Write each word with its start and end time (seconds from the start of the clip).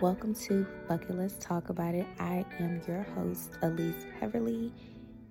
Welcome 0.00 0.32
to 0.46 0.64
Bucket 0.86 1.18
Let's 1.18 1.34
Talk 1.40 1.70
About 1.70 1.92
It. 1.92 2.06
I 2.20 2.44
am 2.60 2.80
your 2.86 3.02
host, 3.16 3.54
Elise 3.62 4.06
Heverly. 4.20 4.72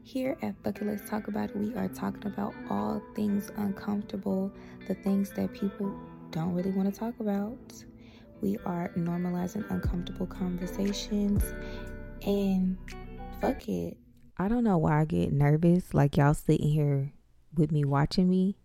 Here 0.04 0.36
at 0.42 0.62
Bucket 0.62 0.88
Let's 0.88 1.10
Talk 1.10 1.30
About 1.30 1.52
It, 1.52 1.56
we 1.56 1.74
are 1.76 1.88
talking 1.88 2.26
about 2.26 2.54
all 2.70 3.02
things 3.16 3.50
uncomfortable, 3.56 4.52
the 4.86 4.96
things 4.96 5.32
that 5.38 5.54
people 5.54 5.98
don't 6.32 6.54
really 6.54 6.72
want 6.72 6.94
to 6.94 7.00
talk 7.00 7.18
about. 7.22 7.58
We 8.42 8.58
are 8.66 8.92
normalizing 8.98 9.64
uncomfortable 9.72 10.28
conversations 10.28 11.46
and 12.26 12.78
fuck 13.40 13.70
it. 13.70 13.96
I 14.38 14.50
don't 14.50 14.66
know 14.66 14.80
why 14.80 15.00
I 15.00 15.06
get 15.06 15.32
nervous, 15.32 15.94
like 15.94 16.18
y'all 16.18 16.34
sitting 16.34 16.68
here 16.68 17.14
with 17.56 17.72
me 17.72 17.86
watching 17.86 18.30
me, 18.30 18.58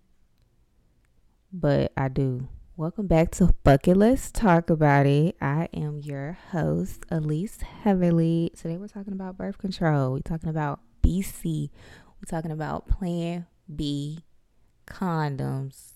but 1.53 1.93
I 1.96 2.09
do. 2.09 2.48
Welcome 2.75 3.07
back 3.07 3.30
to 3.32 3.54
Bucket 3.64 3.98
Let's 3.98 4.30
Talk 4.30 4.70
About 4.70 5.05
It. 5.05 5.36
I 5.43 5.68
am 5.75 5.98
your 5.98 6.38
host, 6.52 7.05
Elise 7.10 7.59
Heverly. 7.84 8.51
Today 8.56 8.79
we're 8.79 8.88
talking 8.88 9.12
about 9.12 9.37
birth 9.37 9.59
control. 9.59 10.12
We're 10.15 10.20
talking 10.20 10.48
about 10.48 10.80
BC. 11.02 11.69
We're 11.69 12.30
talking 12.30 12.51
about 12.51 12.88
Plan 12.88 13.45
B 13.77 14.20
condoms. 14.87 15.93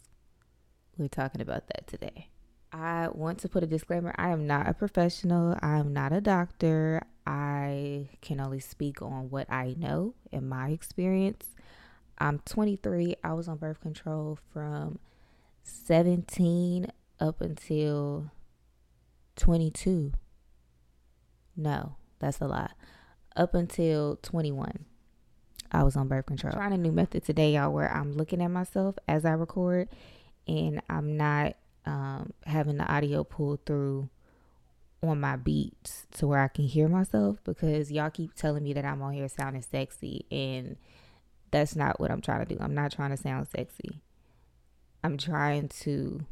We're 0.99 1.09
talking 1.09 1.41
about 1.41 1.67
that 1.69 1.87
today. 1.87 2.29
I 2.71 3.09
want 3.11 3.39
to 3.39 3.49
put 3.49 3.63
a 3.63 3.67
disclaimer 3.67 4.15
I 4.19 4.29
am 4.29 4.47
not 4.47 4.69
a 4.69 4.75
professional, 4.75 5.57
I 5.63 5.79
am 5.79 5.95
not 5.95 6.13
a 6.13 6.21
doctor. 6.21 7.01
I 7.27 8.11
can 8.21 8.39
only 8.39 8.61
speak 8.61 9.01
on 9.01 9.31
what 9.31 9.51
I 9.51 9.75
know 9.79 10.15
in 10.31 10.47
my 10.47 10.69
experience. 10.69 11.55
I'm 12.19 12.41
23. 12.41 13.17
I 13.25 13.33
was 13.33 13.49
on 13.49 13.57
birth 13.57 13.81
control 13.81 14.39
from 14.53 14.99
17 15.67 16.87
up 17.19 17.41
until 17.41 18.31
22. 19.37 20.13
No, 21.57 21.97
that's 22.19 22.41
a 22.41 22.47
lie. 22.47 22.71
Up 23.35 23.55
until 23.55 24.17
21, 24.23 24.85
I 25.73 25.83
was 25.83 25.97
on 25.97 26.09
birth 26.09 26.27
control. 26.27 26.53
I'm 26.53 26.59
trying 26.59 26.73
a 26.73 26.79
new 26.79 26.93
method 26.93 27.25
today, 27.25 27.55
y'all, 27.55 27.73
where 27.73 27.93
I'm 27.93 28.13
looking 28.13 28.41
at 28.41 28.51
myself 28.51 28.97
as 29.09 29.25
I 29.25 29.33
record 29.33 29.89
and 30.47 30.81
I'm 30.89 31.17
not 31.17 31.57
um, 31.85 32.33
having 32.45 32.77
the 32.77 32.87
audio 32.91 33.25
pulled 33.25 33.65
through 33.67 34.09
on 35.03 35.21
my 35.21 35.37
beats 35.37 36.07
to 36.13 36.27
where 36.27 36.41
I 36.41 36.49
can 36.49 36.65
hear 36.65 36.89
myself 36.89 37.39
because 37.45 37.91
y'all 37.91 38.11
keep 38.11 38.35
telling 38.35 38.63
me 38.63 38.73
that 38.73 38.85
I'm 38.85 39.03
on 39.03 39.13
here 39.13 39.29
sounding 39.29 39.63
sexy 39.63 40.25
and 40.31 40.77
that's 41.51 41.77
not 41.77 42.01
what 42.01 42.11
I'm 42.11 42.21
trying 42.21 42.47
to 42.47 42.55
do. 42.55 42.61
I'm 42.61 42.75
not 42.75 42.93
trying 42.93 43.11
to 43.11 43.17
sound 43.17 43.49
sexy. 43.49 44.01
I'm 45.03 45.17
trying 45.19 45.69
to 45.69 46.27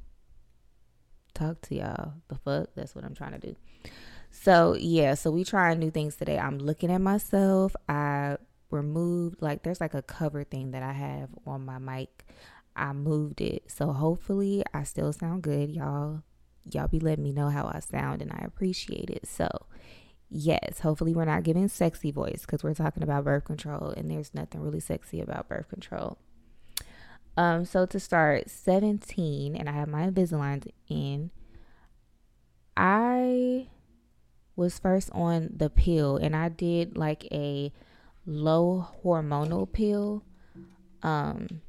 talk 1.35 1.61
to 1.63 1.75
y'all. 1.75 2.15
The 2.29 2.37
fuck? 2.37 2.71
That's 2.75 2.95
what 2.95 3.05
I'm 3.05 3.15
trying 3.15 3.39
to 3.39 3.47
do. 3.47 3.57
So, 4.31 4.75
yeah, 4.79 5.15
so 5.15 5.31
we 5.31 5.45
trying 5.45 5.79
new 5.79 5.91
things 5.91 6.17
today. 6.17 6.39
I'm 6.39 6.59
looking 6.59 6.91
at 6.91 7.01
myself. 7.01 7.75
I 7.89 8.37
removed 8.71 9.41
like 9.41 9.63
there's 9.63 9.81
like 9.81 9.95
a 9.95 10.03
cover 10.03 10.43
thing 10.45 10.73
that 10.73 10.83
I 10.83 10.93
have 10.93 11.29
on 11.47 11.65
my 11.65 11.79
mic. 11.79 12.25
I 12.77 12.93
moved 12.93 13.41
it. 13.41 13.71
So 13.71 13.93
hopefully 13.93 14.65
I 14.75 14.83
still 14.83 15.13
sound 15.13 15.43
good, 15.43 15.71
y'all. 15.71 16.23
Y'all 16.71 16.89
be 16.89 16.99
letting 16.99 17.23
me 17.23 17.33
know 17.33 17.51
how 17.51 17.67
I 17.67 17.81
sound 17.81 18.23
and 18.23 18.33
I 18.33 18.43
appreciate 18.45 19.11
it. 19.11 19.27
So, 19.27 19.49
yes, 20.29 20.81
hopefully 20.81 21.15
we're 21.15 21.25
not 21.27 21.45
giving 21.45 21.69
sexy 21.69 22.11
voice 22.11 22.41
because 22.41 22.65
we're 22.65 22.75
talking 22.75 23.03
about 23.03 23.25
birth 23.25 23.45
control 23.45 23.91
and 23.91 24.11
there's 24.11 24.35
nothing 24.35 24.61
really 24.61 24.81
sexy 24.81 25.21
about 25.21 25.49
birth 25.49 25.69
control. 25.69 26.19
Um, 27.37 27.65
so 27.65 27.87
to 27.87 27.99
start, 27.99 28.49
17, 28.49 29.57
and 29.57 29.69
I 29.69 29.73
have 29.73 29.89
my 29.89 30.09
Invisalign 30.09 30.71
in. 30.89 31.31
I 32.77 33.69
was 34.57 34.79
first 34.79 35.11
on 35.13 35.51
the 35.57 35.71
pill, 35.71 36.17
and 36.17 36.37
I 36.37 36.49
did 36.49 36.97
like 36.97 37.25
a 37.33 37.73
low 38.27 38.89
hormonal 39.05 39.71
pill. 39.71 40.23
Um, 41.03 41.61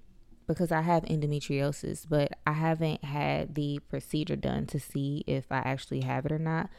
because 0.47 0.71
I 0.71 0.81
have 0.81 1.03
endometriosis, 1.05 2.05
but 2.07 2.37
I 2.45 2.53
haven't 2.53 3.03
had 3.03 3.55
the 3.55 3.79
procedure 3.89 4.35
done 4.35 4.65
to 4.67 4.79
see 4.79 5.23
if 5.27 5.51
I 5.51 5.57
actually 5.57 6.01
have 6.01 6.25
it 6.25 6.31
or 6.31 6.39
not. 6.39 6.69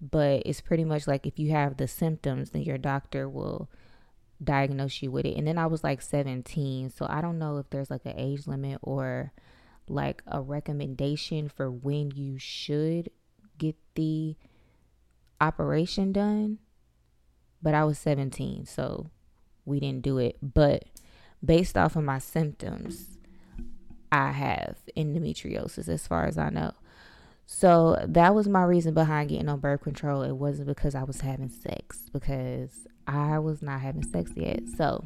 But 0.00 0.42
it's 0.44 0.60
pretty 0.60 0.84
much 0.84 1.06
like 1.06 1.26
if 1.26 1.38
you 1.38 1.50
have 1.52 1.76
the 1.76 1.88
symptoms, 1.88 2.50
then 2.50 2.62
your 2.62 2.78
doctor 2.78 3.28
will 3.28 3.70
diagnose 4.42 5.02
you 5.02 5.10
with 5.10 5.26
it. 5.26 5.36
And 5.36 5.46
then 5.46 5.58
I 5.58 5.66
was 5.66 5.84
like 5.84 6.02
17. 6.02 6.90
So 6.90 7.06
I 7.08 7.20
don't 7.20 7.38
know 7.38 7.58
if 7.58 7.70
there's 7.70 7.90
like 7.90 8.04
an 8.04 8.18
age 8.18 8.46
limit 8.46 8.78
or 8.82 9.32
like 9.88 10.22
a 10.26 10.40
recommendation 10.40 11.48
for 11.48 11.70
when 11.70 12.10
you 12.10 12.38
should 12.38 13.10
get 13.58 13.76
the 13.94 14.36
operation 15.40 16.12
done. 16.12 16.58
But 17.62 17.74
I 17.74 17.84
was 17.84 17.98
17, 17.98 18.66
so 18.66 19.10
we 19.64 19.80
didn't 19.80 20.02
do 20.02 20.18
it. 20.18 20.36
But 20.42 20.84
based 21.42 21.78
off 21.78 21.96
of 21.96 22.04
my 22.04 22.18
symptoms, 22.18 23.18
I 24.12 24.32
have 24.32 24.76
endometriosis 24.96 25.88
as 25.88 26.06
far 26.06 26.26
as 26.26 26.36
I 26.36 26.50
know. 26.50 26.72
So 27.46 28.02
that 28.06 28.34
was 28.34 28.48
my 28.48 28.62
reason 28.62 28.94
behind 28.94 29.28
getting 29.28 29.48
on 29.48 29.60
birth 29.60 29.82
control. 29.82 30.22
It 30.22 30.32
wasn't 30.32 30.68
because 30.68 30.94
I 30.94 31.02
was 31.04 31.20
having 31.20 31.50
sex, 31.50 32.08
because 32.12 32.86
I 33.06 33.38
was 33.38 33.62
not 33.62 33.80
having 33.80 34.02
sex 34.02 34.32
yet. 34.34 34.62
So, 34.76 35.04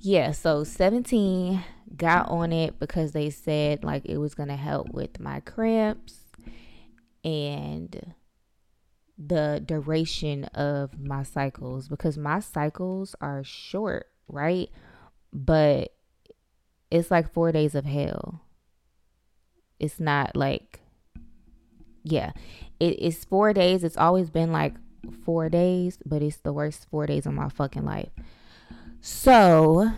yeah, 0.00 0.32
so 0.32 0.64
17 0.64 1.62
got 1.96 2.28
on 2.28 2.52
it 2.52 2.78
because 2.80 3.12
they 3.12 3.30
said 3.30 3.84
like 3.84 4.04
it 4.04 4.18
was 4.18 4.34
going 4.34 4.48
to 4.48 4.56
help 4.56 4.88
with 4.90 5.20
my 5.20 5.40
cramps 5.40 6.20
and 7.22 8.14
the 9.16 9.62
duration 9.64 10.44
of 10.46 10.98
my 10.98 11.22
cycles 11.22 11.86
because 11.86 12.18
my 12.18 12.40
cycles 12.40 13.14
are 13.20 13.44
short, 13.44 14.06
right? 14.26 14.70
But 15.32 15.94
it's 16.90 17.10
like 17.10 17.32
4 17.32 17.52
days 17.52 17.74
of 17.74 17.84
hell. 17.84 18.40
It's 19.82 20.00
not 20.00 20.36
like 20.36 20.80
yeah. 22.04 22.32
It, 22.80 22.96
it's 22.98 23.24
4 23.24 23.52
days. 23.52 23.84
It's 23.84 23.96
always 23.96 24.28
been 24.30 24.50
like 24.50 24.74
four 25.24 25.48
days, 25.48 25.98
but 26.04 26.22
it's 26.22 26.38
the 26.38 26.52
worst 26.52 26.86
four 26.90 27.06
days 27.06 27.26
of 27.26 27.34
my 27.34 27.48
fucking 27.48 27.84
life. 27.84 28.10
So 29.00 29.92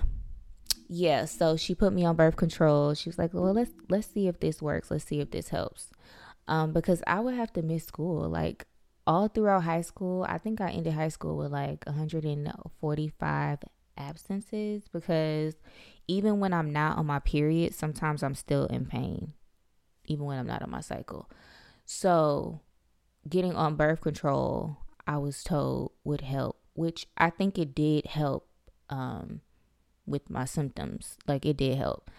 yeah, 0.88 1.24
so 1.24 1.56
she 1.56 1.74
put 1.74 1.92
me 1.92 2.04
on 2.04 2.16
birth 2.16 2.36
control. 2.36 2.94
She 2.94 3.08
was 3.08 3.18
like, 3.18 3.34
"Well, 3.34 3.52
let's 3.52 3.72
let's 3.88 4.06
see 4.06 4.28
if 4.28 4.40
this 4.40 4.62
works. 4.62 4.90
Let's 4.90 5.04
see 5.04 5.20
if 5.20 5.30
this 5.30 5.48
helps." 5.48 5.90
Um, 6.46 6.72
because 6.72 7.02
I 7.06 7.20
would 7.20 7.34
have 7.34 7.52
to 7.54 7.62
miss 7.62 7.84
school 7.84 8.28
like 8.28 8.66
all 9.06 9.28
throughout 9.28 9.64
high 9.64 9.80
school. 9.82 10.24
I 10.28 10.38
think 10.38 10.60
I 10.60 10.70
ended 10.70 10.94
high 10.94 11.08
school 11.08 11.36
with 11.36 11.52
like 11.52 11.84
145 11.86 13.58
absences 13.96 14.88
because 14.92 15.54
even 16.06 16.40
when 16.40 16.52
I'm 16.52 16.72
not 16.72 16.98
on 16.98 17.06
my 17.06 17.18
period, 17.18 17.74
sometimes 17.74 18.22
I'm 18.22 18.34
still 18.34 18.66
in 18.66 18.86
pain, 18.86 19.32
even 20.06 20.24
when 20.24 20.38
I'm 20.38 20.46
not 20.46 20.62
on 20.62 20.70
my 20.70 20.80
cycle. 20.80 21.30
So, 21.84 22.60
getting 23.28 23.54
on 23.54 23.76
birth 23.76 24.00
control 24.00 24.78
I 25.06 25.18
was 25.18 25.42
told 25.42 25.92
would 26.04 26.22
help, 26.22 26.58
which 26.74 27.06
I 27.16 27.30
think 27.30 27.58
it 27.58 27.74
did 27.74 28.06
help 28.06 28.48
um, 28.90 29.40
with 30.06 30.30
my 30.30 30.44
symptoms. 30.44 31.16
Like 31.26 31.44
it 31.44 31.56
did 31.56 31.76
help. 31.76 32.10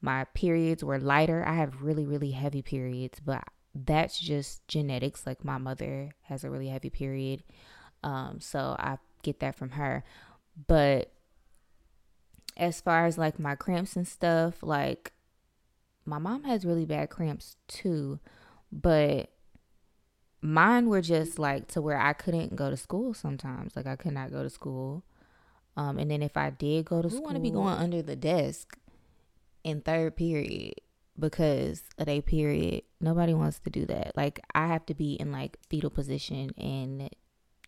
My 0.00 0.24
periods 0.24 0.84
were 0.84 0.98
lighter. 0.98 1.44
I 1.46 1.54
have 1.54 1.82
really, 1.82 2.06
really 2.06 2.30
heavy 2.30 2.62
periods, 2.62 3.20
but 3.24 3.44
that's 3.74 4.18
just 4.18 4.66
genetics. 4.68 5.26
Like 5.26 5.44
my 5.44 5.58
mother 5.58 6.12
has 6.22 6.44
a 6.44 6.50
really 6.50 6.68
heavy 6.68 6.90
period. 6.90 7.42
Um, 8.04 8.38
so 8.40 8.76
I 8.78 8.98
get 9.22 9.40
that 9.40 9.56
from 9.56 9.70
her. 9.70 10.04
But 10.66 11.12
as 12.56 12.80
far 12.80 13.06
as 13.06 13.18
like 13.18 13.38
my 13.38 13.54
cramps 13.56 13.96
and 13.96 14.06
stuff, 14.06 14.62
like 14.62 15.12
my 16.08 16.18
mom 16.18 16.44
has 16.44 16.64
really 16.64 16.86
bad 16.86 17.10
cramps 17.10 17.56
too, 17.68 18.18
but 18.72 19.30
mine 20.40 20.88
were 20.88 21.02
just 21.02 21.38
like 21.38 21.68
to 21.68 21.82
where 21.82 22.00
I 22.00 22.12
couldn't 22.12 22.56
go 22.56 22.70
to 22.70 22.76
school 22.76 23.14
sometimes. 23.14 23.76
Like 23.76 23.86
I 23.86 23.96
could 23.96 24.14
not 24.14 24.32
go 24.32 24.42
to 24.42 24.50
school. 24.50 25.04
Um, 25.76 25.98
and 25.98 26.10
then 26.10 26.22
if 26.22 26.36
I 26.36 26.50
did 26.50 26.86
go 26.86 27.02
to 27.02 27.10
school, 27.10 27.20
I 27.20 27.24
want 27.24 27.36
to 27.36 27.42
be 27.42 27.50
going 27.50 27.74
under 27.74 28.02
the 28.02 28.16
desk 28.16 28.76
in 29.62 29.80
third 29.80 30.16
period 30.16 30.74
because 31.18 31.82
of 31.98 32.08
a 32.08 32.20
period. 32.20 32.82
Nobody 33.00 33.34
wants 33.34 33.60
to 33.60 33.70
do 33.70 33.86
that. 33.86 34.12
Like 34.16 34.40
I 34.54 34.66
have 34.66 34.86
to 34.86 34.94
be 34.94 35.14
in 35.14 35.30
like 35.30 35.58
fetal 35.68 35.90
position 35.90 36.50
and 36.56 37.10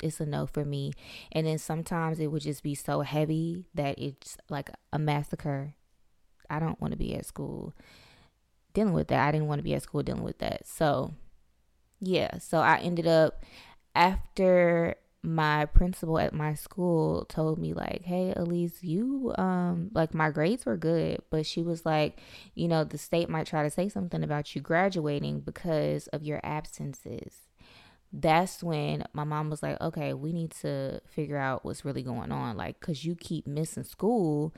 it's 0.03 0.19
a 0.19 0.27
no 0.27 0.47
for 0.47 0.65
me. 0.65 0.93
And 1.31 1.47
then 1.47 1.59
sometimes 1.59 2.19
it 2.21 2.29
would 2.29 2.43
just 2.43 2.63
be 2.63 2.75
so 2.75 3.03
heavy 3.03 3.67
that 3.75 3.99
it's 3.99 4.37
like 4.49 4.71
a 4.93 4.99
massacre. 4.99 5.75
I 6.49 6.59
don't 6.59 6.81
want 6.81 6.93
to 6.93 6.99
be 6.99 7.15
at 7.15 7.27
school 7.27 7.75
dealing 8.73 8.95
with 8.95 9.09
that. 9.09 9.27
I 9.27 9.33
didn't 9.33 9.49
want 9.49 9.59
to 9.59 9.65
be 9.65 9.75
at 9.75 9.83
school 9.83 10.03
dealing 10.03 10.25
with 10.25 10.39
that. 10.39 10.67
So 10.67 11.15
yeah, 12.01 12.39
so 12.39 12.59
I 12.59 12.79
ended 12.79 13.07
up 13.07 13.45
after 13.95 14.97
my 15.23 15.67
principal 15.67 16.19
at 16.19 16.33
my 16.33 16.55
school 16.55 17.27
told 17.27 17.59
me 17.59 17.75
like 17.75 18.03
hey 18.05 18.33
elise 18.37 18.83
you 18.83 19.35
um 19.37 19.91
like 19.93 20.15
my 20.15 20.31
grades 20.31 20.65
were 20.65 20.79
good 20.79 21.21
but 21.29 21.45
she 21.45 21.61
was 21.61 21.85
like 21.85 22.19
you 22.55 22.67
know 22.67 22.85
the 22.85 22.97
state 22.97 23.29
might 23.29 23.47
try 23.47 23.63
to 23.63 23.69
say 23.69 23.87
something 23.87 24.25
about 24.25 24.55
you 24.55 24.63
graduating 24.63 25.41
because 25.41 26.07
of 26.09 26.23
your 26.23 26.41
absences 26.43 27.49
that's 28.15 28.63
when 28.63 29.05
my 29.13 29.23
mom 29.23 29.51
was 29.51 29.63
like 29.63 29.79
okay 29.83 30.15
we 30.15 30.33
need 30.33 30.51
to 30.51 30.99
figure 31.07 31.37
out 31.37 31.67
what's 31.67 31.85
really 31.85 32.03
going 32.03 32.33
on 32.33 32.57
like 32.57 32.81
because 32.81 33.05
you 33.05 33.15
keep 33.15 33.47
missing 33.47 33.85
school 33.85 34.55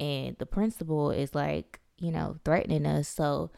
and 0.00 0.36
the 0.38 0.46
principal 0.46 1.12
is 1.12 1.36
like 1.36 1.78
you 2.00 2.10
know 2.10 2.36
threatening 2.44 2.86
us 2.86 3.08
so 3.08 3.50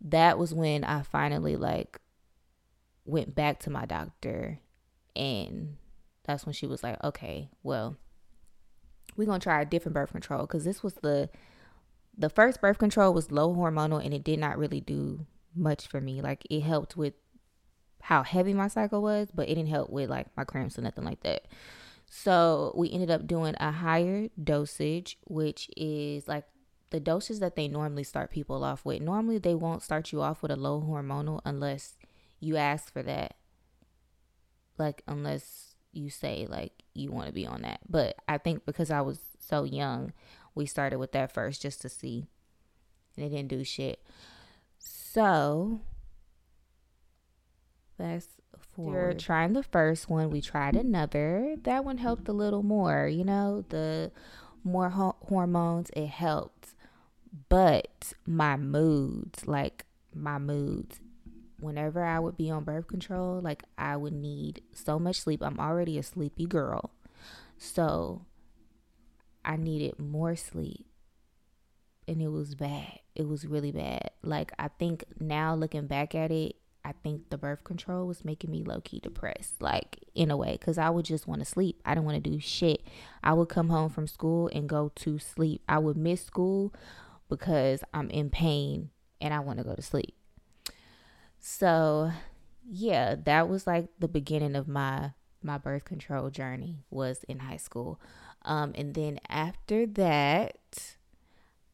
that 0.00 0.38
was 0.38 0.54
when 0.54 0.84
i 0.84 1.02
finally 1.02 1.56
like 1.56 2.00
went 3.04 3.34
back 3.34 3.58
to 3.60 3.70
my 3.70 3.84
doctor 3.84 4.58
and 5.14 5.76
that's 6.24 6.46
when 6.46 6.52
she 6.52 6.66
was 6.66 6.82
like, 6.82 7.02
okay, 7.04 7.50
well, 7.62 7.96
we're 9.16 9.26
gonna 9.26 9.38
try 9.38 9.60
a 9.60 9.66
different 9.66 9.94
birth 9.94 10.10
control 10.10 10.42
because 10.42 10.64
this 10.64 10.82
was 10.82 10.94
the 10.94 11.30
the 12.16 12.30
first 12.30 12.60
birth 12.60 12.78
control 12.78 13.12
was 13.12 13.30
low 13.30 13.54
hormonal 13.54 14.02
and 14.04 14.14
it 14.14 14.24
did 14.24 14.38
not 14.38 14.58
really 14.58 14.80
do 14.80 15.26
much 15.54 15.86
for 15.86 16.00
me. 16.00 16.20
Like 16.20 16.46
it 16.50 16.62
helped 16.62 16.96
with 16.96 17.14
how 18.00 18.22
heavy 18.22 18.54
my 18.54 18.68
cycle 18.68 19.02
was, 19.02 19.28
but 19.32 19.48
it 19.48 19.54
didn't 19.54 19.68
help 19.68 19.90
with 19.90 20.10
like 20.10 20.28
my 20.36 20.44
cramps 20.44 20.78
or 20.78 20.82
nothing 20.82 21.04
like 21.04 21.22
that. 21.22 21.46
So 22.06 22.72
we 22.76 22.90
ended 22.90 23.10
up 23.10 23.26
doing 23.26 23.54
a 23.58 23.70
higher 23.70 24.28
dosage, 24.42 25.18
which 25.26 25.68
is 25.76 26.28
like 26.28 26.44
the 26.94 27.00
doses 27.00 27.40
that 27.40 27.56
they 27.56 27.66
normally 27.66 28.04
start 28.04 28.30
people 28.30 28.62
off 28.62 28.84
with. 28.84 29.02
Normally 29.02 29.38
they 29.38 29.56
won't 29.56 29.82
start 29.82 30.12
you 30.12 30.22
off 30.22 30.42
with 30.42 30.52
a 30.52 30.56
low 30.56 30.80
hormonal 30.80 31.40
unless 31.44 31.98
you 32.38 32.56
ask 32.56 32.92
for 32.92 33.02
that 33.02 33.34
like 34.78 35.02
unless 35.08 35.74
you 35.92 36.08
say 36.08 36.46
like 36.48 36.84
you 36.94 37.10
want 37.10 37.26
to 37.26 37.32
be 37.32 37.48
on 37.48 37.62
that. 37.62 37.80
But 37.90 38.14
I 38.28 38.38
think 38.38 38.64
because 38.64 38.92
I 38.92 39.00
was 39.00 39.18
so 39.40 39.64
young, 39.64 40.12
we 40.54 40.66
started 40.66 40.98
with 40.98 41.10
that 41.12 41.32
first 41.32 41.60
just 41.62 41.80
to 41.82 41.88
see. 41.88 42.28
And 43.16 43.26
it 43.26 43.30
didn't 43.30 43.48
do 43.48 43.64
shit. 43.64 44.00
So 44.78 45.80
fast 47.98 48.30
forward. 48.76 49.18
Trying 49.18 49.54
the 49.54 49.64
first 49.64 50.08
one, 50.08 50.30
we 50.30 50.40
tried 50.40 50.76
another. 50.76 51.56
That 51.64 51.84
one 51.84 51.98
helped 51.98 52.28
a 52.28 52.32
little 52.32 52.62
more, 52.62 53.08
you 53.08 53.24
know, 53.24 53.64
the 53.68 54.12
more 54.64 54.90
ho- 54.90 55.16
hormones, 55.20 55.90
it 55.94 56.06
helped. 56.06 56.74
But 57.48 58.12
my 58.26 58.56
moods, 58.56 59.46
like 59.46 59.84
my 60.14 60.38
moods, 60.38 61.00
whenever 61.58 62.04
I 62.04 62.20
would 62.20 62.36
be 62.36 62.50
on 62.50 62.64
birth 62.64 62.86
control, 62.86 63.40
like 63.40 63.64
I 63.76 63.96
would 63.96 64.12
need 64.12 64.62
so 64.72 64.98
much 64.98 65.20
sleep. 65.20 65.42
I'm 65.42 65.58
already 65.58 65.98
a 65.98 66.02
sleepy 66.02 66.46
girl. 66.46 66.92
So 67.58 68.22
I 69.44 69.56
needed 69.56 69.98
more 69.98 70.36
sleep. 70.36 70.86
And 72.06 72.20
it 72.20 72.28
was 72.28 72.54
bad. 72.54 73.00
It 73.14 73.26
was 73.26 73.46
really 73.46 73.72
bad. 73.72 74.10
Like 74.22 74.52
I 74.58 74.68
think 74.68 75.04
now 75.18 75.54
looking 75.54 75.86
back 75.86 76.14
at 76.14 76.30
it, 76.30 76.56
I 76.84 76.92
think 77.02 77.30
the 77.30 77.38
birth 77.38 77.64
control 77.64 78.06
was 78.06 78.26
making 78.26 78.50
me 78.50 78.62
low 78.62 78.82
key 78.82 79.00
depressed, 79.00 79.62
like 79.62 80.04
in 80.14 80.30
a 80.30 80.36
way, 80.36 80.58
because 80.60 80.76
I 80.76 80.90
would 80.90 81.06
just 81.06 81.26
want 81.26 81.40
to 81.40 81.46
sleep. 81.46 81.80
I 81.86 81.94
didn't 81.94 82.04
want 82.04 82.22
to 82.22 82.30
do 82.30 82.38
shit. 82.38 82.82
I 83.22 83.32
would 83.32 83.48
come 83.48 83.70
home 83.70 83.88
from 83.88 84.06
school 84.06 84.50
and 84.52 84.68
go 84.68 84.92
to 84.96 85.18
sleep. 85.18 85.62
I 85.66 85.78
would 85.78 85.96
miss 85.96 86.22
school 86.22 86.74
because 87.36 87.82
I'm 87.92 88.10
in 88.10 88.30
pain 88.30 88.90
and 89.20 89.34
I 89.34 89.40
want 89.40 89.58
to 89.58 89.64
go 89.64 89.74
to 89.74 89.82
sleep. 89.82 90.14
So, 91.40 92.12
yeah, 92.64 93.16
that 93.24 93.48
was 93.48 93.66
like 93.66 93.88
the 93.98 94.08
beginning 94.08 94.54
of 94.54 94.68
my 94.68 95.12
my 95.42 95.58
birth 95.58 95.84
control 95.84 96.30
journey 96.30 96.78
was 96.90 97.24
in 97.24 97.40
high 97.40 97.58
school. 97.58 98.00
Um, 98.42 98.72
and 98.76 98.94
then 98.94 99.18
after 99.28 99.84
that, 99.86 100.96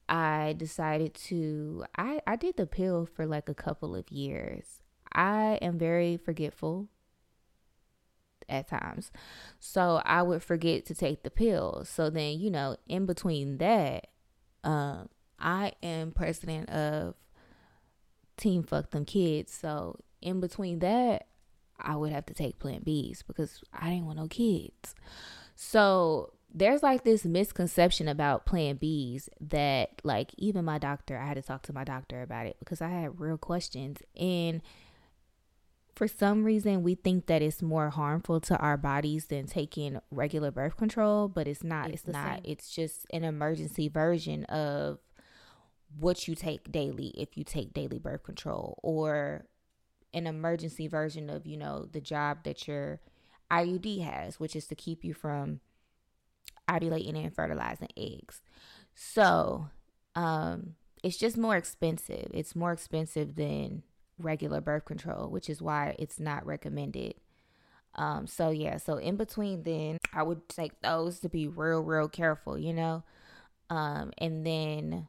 I 0.09 0.55
decided 0.57 1.15
to 1.27 1.85
I 1.97 2.21
I 2.27 2.37
did 2.37 2.56
the 2.56 2.67
pill 2.67 3.06
for 3.06 3.27
like 3.27 3.49
a 3.49 3.55
couple 3.55 3.95
of 3.95 4.11
years. 4.11 4.81
I 5.13 5.59
am 5.61 5.79
very 5.79 6.17
forgetful 6.17 6.89
at 8.49 8.69
times. 8.69 9.13
So 9.59 10.01
I 10.05 10.23
would 10.23 10.43
forget 10.43 10.87
to 10.87 10.95
take 10.95 11.23
the 11.23 11.31
pill. 11.31 11.85
So 11.85 12.11
then, 12.11 12.41
you 12.41 12.51
know, 12.51 12.77
in 12.89 13.06
between 13.06 13.59
that, 13.59 14.09
um, 14.65 15.09
I 15.41 15.73
am 15.83 16.13
president 16.13 16.69
of 16.71 17.15
team 18.37 18.63
fuck 18.63 18.91
them 18.91 19.05
kids. 19.05 19.53
So 19.53 20.01
in 20.21 20.41
between 20.41 20.81
that, 20.81 21.27
I 21.79 21.97
would 21.97 22.13
have 22.13 22.27
to 22.27 22.35
take 22.35 22.59
Plan 22.59 22.83
Bs 22.83 23.23
because 23.27 23.61
I 23.73 23.91
didn't 23.91 24.07
want 24.07 24.19
no 24.19 24.29
kids. 24.29 24.95
So 25.55 26.33
there's 26.53 26.83
like 26.83 27.05
this 27.05 27.25
misconception 27.25 28.09
about 28.09 28.45
Plan 28.45 28.77
Bs 28.77 29.29
that 29.41 30.01
like 30.05 30.31
even 30.37 30.65
my 30.65 30.79
doctor, 30.79 31.17
I 31.19 31.27
had 31.27 31.35
to 31.35 31.43
talk 31.43 31.63
to 31.63 31.73
my 31.73 31.85
doctor 31.85 32.23
about 32.23 32.47
it 32.47 32.57
because 32.59 32.83
I 32.83 32.89
had 32.89 33.21
real 33.21 33.39
questions 33.39 33.99
and 34.19 34.61
for 36.01 36.09
some 36.09 36.45
reason 36.45 36.83
we 36.83 36.95
think 36.95 37.27
that 37.27 37.43
it's 37.43 37.61
more 37.61 37.91
harmful 37.91 38.41
to 38.41 38.57
our 38.57 38.79
bodies 38.79 39.27
than 39.27 39.47
taking 39.47 39.99
regular 40.11 40.51
birth 40.51 40.77
control, 40.79 41.29
but 41.29 41.47
it's 41.47 41.63
not. 41.63 41.91
It's, 41.91 42.05
it's 42.05 42.13
not. 42.13 42.37
Same. 42.37 42.43
It's 42.45 42.75
just 42.75 43.07
an 43.13 43.23
emergency 43.23 43.89
version 43.89 44.45
of 44.45 44.99
what 45.99 46.29
you 46.29 46.35
take 46.35 46.71
daily 46.71 47.09
if 47.17 47.37
you 47.37 47.45
take 47.45 47.73
daily 47.73 47.99
birth 47.99 48.23
control 48.23 48.79
or 48.83 49.47
an 50.13 50.27
emergency 50.27 50.87
version 50.89 51.31
of, 51.31 51.47
you 51.47 51.57
know, 51.57 51.87
the 51.91 52.01
job 52.01 52.39
that 52.45 52.67
your 52.67 53.01
IUD 53.51 54.03
has, 54.05 54.39
which 54.39 54.55
is 54.55 54.67
to 54.67 54.75
keep 54.75 55.05
you 55.05 55.15
from 55.15 55.61
ovulating 56.69 57.17
and 57.17 57.35
fertilizing 57.35 57.89
eggs. 57.97 58.41
So, 58.95 59.69
um, 60.15 60.75
it's 61.03 61.17
just 61.17 61.37
more 61.37 61.57
expensive. 61.57 62.31
It's 62.35 62.55
more 62.55 62.73
expensive 62.73 63.37
than 63.37 63.83
regular 64.19 64.61
birth 64.61 64.85
control, 64.85 65.29
which 65.29 65.49
is 65.49 65.63
why 65.63 65.97
it's 65.99 66.21
not 66.21 66.45
recommended. 66.45 67.15
Um, 67.95 68.27
so 68.27 68.51
yeah, 68.51 68.77
so 68.77 68.97
in 68.97 69.17
between 69.17 69.63
then 69.63 69.99
I 70.13 70.23
would 70.23 70.49
take 70.49 70.81
those 70.81 71.19
to 71.21 71.29
be 71.29 71.49
real, 71.49 71.81
real 71.81 72.09
careful, 72.09 72.59
you 72.59 72.73
know. 72.73 73.03
Um, 73.69 74.13
and 74.19 74.47
then 74.47 75.09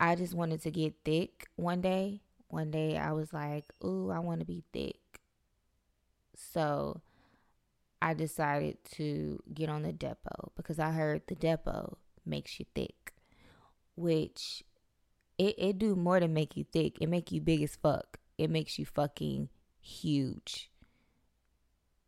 I 0.00 0.14
just 0.14 0.34
wanted 0.34 0.62
to 0.62 0.70
get 0.70 0.94
thick 1.04 1.48
one 1.56 1.82
day. 1.82 2.22
One 2.48 2.70
day 2.70 2.96
I 2.96 3.12
was 3.12 3.32
like, 3.32 3.66
ooh, 3.84 4.10
I 4.10 4.18
want 4.18 4.40
to 4.40 4.46
be 4.46 4.64
thick. 4.72 5.20
So 6.34 7.02
I 8.00 8.14
decided 8.14 8.78
to 8.92 9.42
get 9.52 9.68
on 9.68 9.82
the 9.82 9.92
Depo 9.92 10.50
because 10.56 10.78
I 10.78 10.92
heard 10.92 11.22
the 11.26 11.36
Depo 11.36 11.96
makes 12.24 12.58
you 12.58 12.64
thick, 12.74 13.12
which 13.94 14.64
it, 15.38 15.54
it 15.58 15.78
do 15.78 15.94
more 15.94 16.18
than 16.18 16.32
make 16.32 16.56
you 16.56 16.64
thick. 16.72 16.96
It 17.00 17.08
make 17.08 17.30
you 17.30 17.42
big 17.42 17.62
as 17.62 17.76
fuck. 17.76 18.18
It 18.38 18.48
makes 18.48 18.78
you 18.78 18.86
fucking 18.86 19.50
huge. 19.80 20.70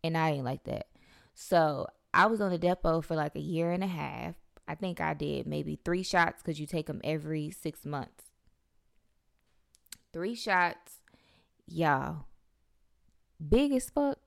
And 0.02 0.16
I 0.16 0.30
ain't 0.30 0.44
like 0.44 0.64
that. 0.64 0.86
So 1.34 1.86
I 2.14 2.26
was 2.26 2.40
on 2.40 2.50
the 2.50 2.58
Depo 2.58 3.04
for 3.04 3.14
like 3.14 3.36
a 3.36 3.40
year 3.40 3.70
and 3.70 3.84
a 3.84 3.88
half. 3.88 4.34
I 4.72 4.74
think 4.74 5.02
I 5.02 5.12
did 5.12 5.46
maybe 5.46 5.78
three 5.84 6.02
shots 6.02 6.42
because 6.42 6.58
you 6.58 6.66
take 6.66 6.86
them 6.86 7.02
every 7.04 7.50
six 7.50 7.84
months. 7.84 8.24
Three 10.14 10.34
shots, 10.34 11.02
y'all. 11.66 12.24
Big 13.46 13.72
as 13.72 13.90
fuck. 13.90 14.18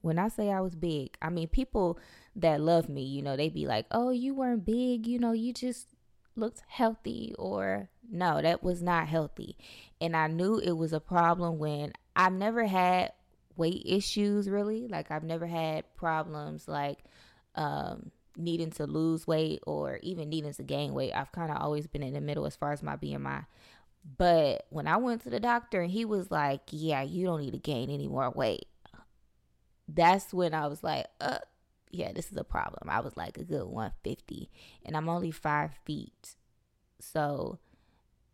When 0.00 0.18
I 0.18 0.28
say 0.28 0.50
I 0.50 0.62
was 0.62 0.74
big, 0.74 1.18
I 1.20 1.28
mean 1.28 1.48
people 1.48 1.98
that 2.34 2.62
love 2.62 2.88
me, 2.88 3.02
you 3.02 3.20
know, 3.20 3.36
they 3.36 3.50
be 3.50 3.66
like, 3.66 3.84
"Oh, 3.90 4.08
you 4.08 4.32
weren't 4.32 4.64
big, 4.64 5.06
you 5.06 5.18
know, 5.18 5.32
you 5.32 5.52
just 5.52 5.88
looked 6.34 6.62
healthy." 6.66 7.34
Or 7.38 7.90
no, 8.10 8.40
that 8.40 8.62
was 8.62 8.82
not 8.82 9.08
healthy. 9.08 9.58
And 10.00 10.16
I 10.16 10.28
knew 10.28 10.58
it 10.58 10.78
was 10.78 10.94
a 10.94 11.00
problem 11.00 11.58
when 11.58 11.92
I've 12.16 12.32
never 12.32 12.64
had 12.64 13.12
weight 13.54 13.82
issues 13.84 14.48
really. 14.48 14.88
Like 14.88 15.10
I've 15.10 15.24
never 15.24 15.46
had 15.46 15.94
problems 15.94 16.68
like 16.68 17.00
um 17.54 18.10
needing 18.36 18.70
to 18.72 18.86
lose 18.86 19.26
weight 19.26 19.60
or 19.66 19.98
even 20.02 20.28
needing 20.28 20.52
to 20.52 20.62
gain 20.62 20.94
weight. 20.94 21.12
I've 21.12 21.32
kind 21.32 21.50
of 21.50 21.58
always 21.58 21.86
been 21.86 22.02
in 22.02 22.14
the 22.14 22.20
middle 22.20 22.46
as 22.46 22.56
far 22.56 22.72
as 22.72 22.82
my 22.82 22.96
BMI. 22.96 23.46
But 24.18 24.66
when 24.70 24.86
I 24.86 24.96
went 24.98 25.22
to 25.22 25.30
the 25.30 25.40
doctor 25.40 25.80
and 25.80 25.90
he 25.90 26.04
was 26.04 26.30
like, 26.30 26.62
"Yeah, 26.70 27.02
you 27.02 27.24
don't 27.24 27.40
need 27.40 27.52
to 27.52 27.58
gain 27.58 27.90
any 27.90 28.08
more 28.08 28.30
weight." 28.30 28.66
That's 29.88 30.32
when 30.32 30.54
I 30.54 30.66
was 30.66 30.82
like, 30.82 31.06
"Uh, 31.20 31.38
yeah, 31.90 32.12
this 32.12 32.30
is 32.30 32.36
a 32.36 32.44
problem." 32.44 32.88
I 32.88 33.00
was 33.00 33.16
like 33.16 33.38
a 33.38 33.44
good 33.44 33.66
150, 33.66 34.50
and 34.84 34.96
I'm 34.96 35.08
only 35.08 35.30
five 35.30 35.72
feet, 35.84 36.34
so 37.00 37.58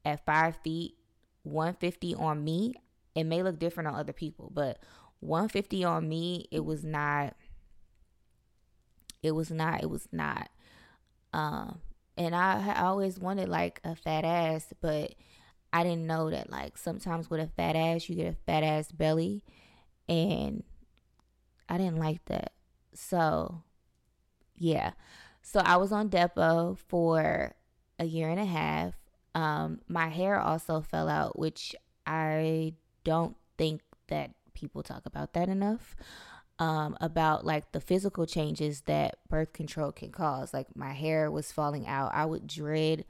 at 0.04 0.24
five 0.24 0.56
feet, 0.56 0.96
150 1.42 2.14
on 2.14 2.44
me, 2.44 2.74
it 3.14 3.24
may 3.24 3.42
look 3.42 3.58
different 3.58 3.88
on 3.88 3.94
other 3.94 4.12
people, 4.12 4.50
but 4.52 4.78
150 5.20 5.84
on 5.84 6.08
me, 6.08 6.48
it 6.50 6.64
was 6.64 6.84
not 6.84 7.36
it 9.22 9.32
was 9.32 9.50
not. 9.50 9.82
It 9.82 9.90
was 9.90 10.08
not. 10.12 10.48
Um, 11.32 11.80
and 12.16 12.34
I, 12.34 12.74
I 12.76 12.82
always 12.84 13.18
wanted 13.18 13.48
like 13.48 13.80
a 13.84 13.94
fat 13.94 14.24
ass, 14.24 14.72
but 14.80 15.14
I 15.72 15.84
didn't 15.84 16.06
know 16.06 16.30
that 16.30 16.50
like 16.50 16.76
sometimes 16.76 17.30
with 17.30 17.40
a 17.40 17.46
fat 17.46 17.76
ass 17.76 18.08
you 18.08 18.16
get 18.16 18.32
a 18.32 18.36
fat 18.46 18.62
ass 18.62 18.90
belly, 18.92 19.44
and 20.08 20.64
I 21.68 21.78
didn't 21.78 21.98
like 21.98 22.24
that. 22.26 22.52
So, 22.94 23.62
yeah. 24.56 24.92
So 25.42 25.60
I 25.60 25.76
was 25.76 25.92
on 25.92 26.10
Depo 26.10 26.76
for 26.76 27.54
a 27.98 28.04
year 28.04 28.28
and 28.28 28.40
a 28.40 28.44
half. 28.44 28.94
Um, 29.34 29.80
my 29.88 30.08
hair 30.08 30.38
also 30.38 30.80
fell 30.80 31.08
out, 31.08 31.38
which 31.38 31.74
I 32.06 32.74
don't 33.04 33.36
think 33.56 33.82
that 34.08 34.32
people 34.54 34.82
talk 34.82 35.06
about 35.06 35.32
that 35.34 35.48
enough. 35.48 35.94
Um, 36.60 36.94
about 37.00 37.46
like 37.46 37.72
the 37.72 37.80
physical 37.80 38.26
changes 38.26 38.82
that 38.82 39.16
birth 39.30 39.54
control 39.54 39.92
can 39.92 40.12
cause. 40.12 40.52
Like 40.52 40.76
my 40.76 40.92
hair 40.92 41.30
was 41.30 41.50
falling 41.50 41.86
out. 41.86 42.12
I 42.14 42.26
would 42.26 42.46
dread 42.46 43.06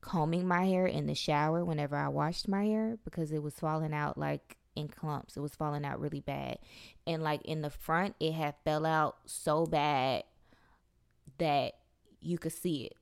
combing 0.00 0.48
my 0.48 0.64
hair 0.64 0.86
in 0.86 1.06
the 1.06 1.14
shower 1.14 1.64
whenever 1.64 1.94
I 1.94 2.08
washed 2.08 2.48
my 2.48 2.64
hair 2.64 2.96
because 3.04 3.32
it 3.32 3.42
was 3.42 3.54
falling 3.54 3.92
out 3.92 4.16
like 4.16 4.56
in 4.76 4.88
clumps. 4.88 5.36
It 5.36 5.40
was 5.40 5.54
falling 5.54 5.84
out 5.84 6.00
really 6.00 6.20
bad. 6.20 6.58
And 7.06 7.22
like 7.22 7.42
in 7.42 7.62
the 7.62 7.70
front, 7.70 8.14
it 8.20 8.32
had 8.32 8.54
fell 8.64 8.86
out 8.86 9.16
so 9.26 9.66
bad 9.66 10.24
that 11.38 11.74
you 12.20 12.38
could 12.38 12.52
see 12.52 12.84
it. 12.84 12.96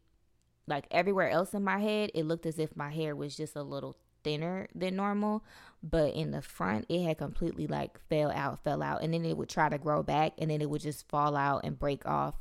Like 0.66 0.86
everywhere 0.90 1.28
else 1.28 1.52
in 1.52 1.62
my 1.62 1.78
head, 1.78 2.10
it 2.14 2.24
looked 2.24 2.46
as 2.46 2.58
if 2.58 2.76
my 2.76 2.90
hair 2.90 3.14
was 3.14 3.36
just 3.36 3.54
a 3.54 3.62
little 3.62 3.96
thinner 4.24 4.66
than 4.74 4.96
normal, 4.96 5.44
but 5.82 6.14
in 6.14 6.30
the 6.32 6.42
front 6.42 6.86
it 6.88 7.04
had 7.04 7.18
completely 7.18 7.66
like 7.66 8.00
fell 8.08 8.30
out, 8.32 8.64
fell 8.64 8.82
out, 8.82 9.02
and 9.02 9.14
then 9.14 9.24
it 9.24 9.36
would 9.36 9.48
try 9.48 9.68
to 9.68 9.78
grow 9.78 10.02
back 10.02 10.32
and 10.38 10.50
then 10.50 10.60
it 10.60 10.68
would 10.68 10.80
just 10.80 11.08
fall 11.08 11.36
out 11.36 11.60
and 11.64 11.78
break 11.78 12.04
off. 12.06 12.34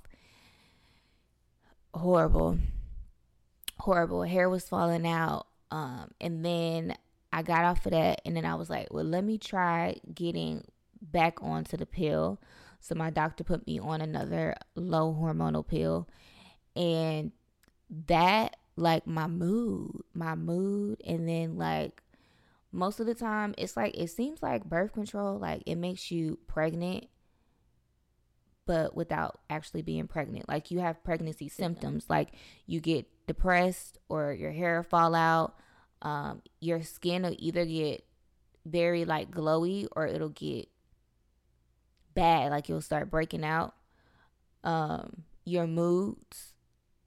Horrible. 1.93 2.57
Horrible. 3.77 4.23
Hair 4.23 4.49
was 4.49 4.67
falling 4.67 5.05
out. 5.05 5.45
Um, 5.69 6.11
and 6.21 6.43
then 6.45 6.95
I 7.31 7.41
got 7.41 7.65
off 7.65 7.85
of 7.85 7.91
that 7.91 8.21
and 8.25 8.35
then 8.35 8.45
I 8.45 8.55
was 8.55 8.69
like, 8.69 8.87
well, 8.91 9.03
let 9.03 9.23
me 9.23 9.37
try 9.37 9.99
getting 10.13 10.63
back 11.01 11.41
onto 11.41 11.77
the 11.77 11.85
pill. 11.85 12.39
So 12.79 12.95
my 12.95 13.09
doctor 13.09 13.43
put 13.43 13.65
me 13.65 13.79
on 13.79 14.01
another 14.01 14.55
low 14.75 15.17
hormonal 15.19 15.67
pill. 15.67 16.07
And 16.75 17.31
that, 18.07 18.57
like, 18.75 19.05
my 19.07 19.27
mood, 19.27 20.03
my 20.13 20.35
mood, 20.35 21.01
and 21.05 21.27
then, 21.27 21.57
like, 21.57 22.01
most 22.71 22.99
of 22.99 23.05
the 23.05 23.15
time, 23.15 23.53
it's 23.57 23.77
like, 23.77 23.95
it 23.97 24.09
seems 24.09 24.41
like 24.41 24.65
birth 24.65 24.93
control, 24.93 25.37
like, 25.37 25.63
it 25.65 25.75
makes 25.75 26.11
you 26.11 26.39
pregnant, 26.47 27.07
but 28.65 28.95
without 28.95 29.39
actually 29.49 29.81
being 29.81 30.07
pregnant. 30.07 30.47
Like, 30.47 30.71
you 30.71 30.79
have 30.79 31.03
pregnancy 31.03 31.49
symptoms, 31.49 32.05
like, 32.09 32.29
you 32.65 32.79
get 32.79 33.07
depressed 33.27 33.97
or 34.09 34.33
your 34.33 34.51
hair 34.51 34.83
fall 34.83 35.15
out 35.15 35.55
um, 36.03 36.41
your 36.59 36.83
skin 36.83 37.23
will 37.23 37.35
either 37.39 37.65
get 37.65 38.05
very 38.65 39.05
like 39.05 39.31
glowy 39.31 39.87
or 39.93 40.05
it'll 40.05 40.29
get 40.29 40.67
bad 42.13 42.51
like 42.51 42.69
you'll 42.69 42.81
start 42.81 43.09
breaking 43.09 43.43
out 43.43 43.73
um, 44.63 45.23
your 45.45 45.65
moods 45.65 46.52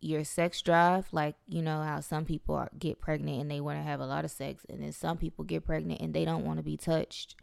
your 0.07 0.25
sex 0.25 0.63
drive 0.63 1.07
like 1.13 1.35
you 1.49 1.61
know 1.61 1.83
how 1.83 2.01
some 2.01 2.25
people 2.25 2.55
are, 2.55 2.71
get 2.79 3.01
pregnant 3.01 3.41
and 3.41 3.51
they 3.51 3.61
want 3.61 3.79
to 3.79 3.83
have 3.83 4.01
a 4.01 4.07
lot 4.07 4.25
of 4.25 4.31
sex 4.31 4.65
and 4.69 4.83
then 4.83 4.93
some 4.93 5.17
people 5.17 5.45
get 5.45 5.65
pregnant 5.65 6.01
and 6.01 6.15
they 6.15 6.25
don't 6.25 6.45
want 6.45 6.59
to 6.59 6.63
be 6.63 6.77
touched 6.77 7.35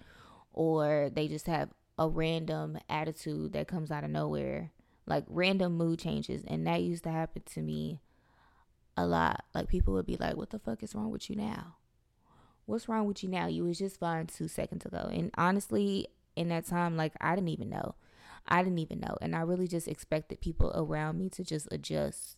or 0.53 1.10
they 1.13 1.27
just 1.27 1.48
have 1.48 1.70
a 1.98 2.08
random 2.08 2.77
attitude 2.89 3.53
that 3.53 3.67
comes 3.67 3.91
out 3.91 4.03
of 4.03 4.10
nowhere 4.10 4.72
like 5.05 5.25
random 5.27 5.75
mood 5.75 6.00
changes 6.00 6.43
and 6.48 6.65
that 6.65 6.82
used 6.82 7.03
to 7.03 7.12
happen 7.12 7.41
to 7.46 7.62
me 7.62 8.00
a 8.98 9.05
lot. 9.05 9.43
Like 9.53 9.67
people 9.67 9.93
would 9.93 10.05
be 10.05 10.17
like, 10.17 10.36
"What 10.36 10.50
the 10.50 10.60
fuck 10.60 10.84
is 10.84 10.96
wrong 10.96 11.12
with 11.12 11.29
you 11.29 11.36
now? 11.36 11.77
What's 12.65 12.88
wrong 12.88 13.08
with 13.08 13.24
you 13.24 13.29
now? 13.29 13.48
You 13.48 13.65
was 13.65 13.79
just 13.79 14.00
fine 14.00 14.27
two 14.27 14.48
seconds 14.48 14.86
ago." 14.86 15.10
And 15.12 15.32
honestly, 15.38 16.08
in 16.36 16.50
that 16.50 16.65
time, 16.65 16.98
like 16.98 17.13
I 17.20 17.36
didn't 17.36 17.50
even 17.50 17.70
know. 17.70 17.96
I 18.46 18.62
didn't 18.62 18.79
even 18.79 19.00
know, 19.00 19.15
and 19.22 19.36
I 19.36 19.41
really 19.41 19.70
just 19.70 19.88
expected 19.88 20.41
people 20.41 20.72
around 20.75 21.17
me 21.17 21.29
to 21.29 21.46
just 21.46 21.67
adjust 21.72 22.38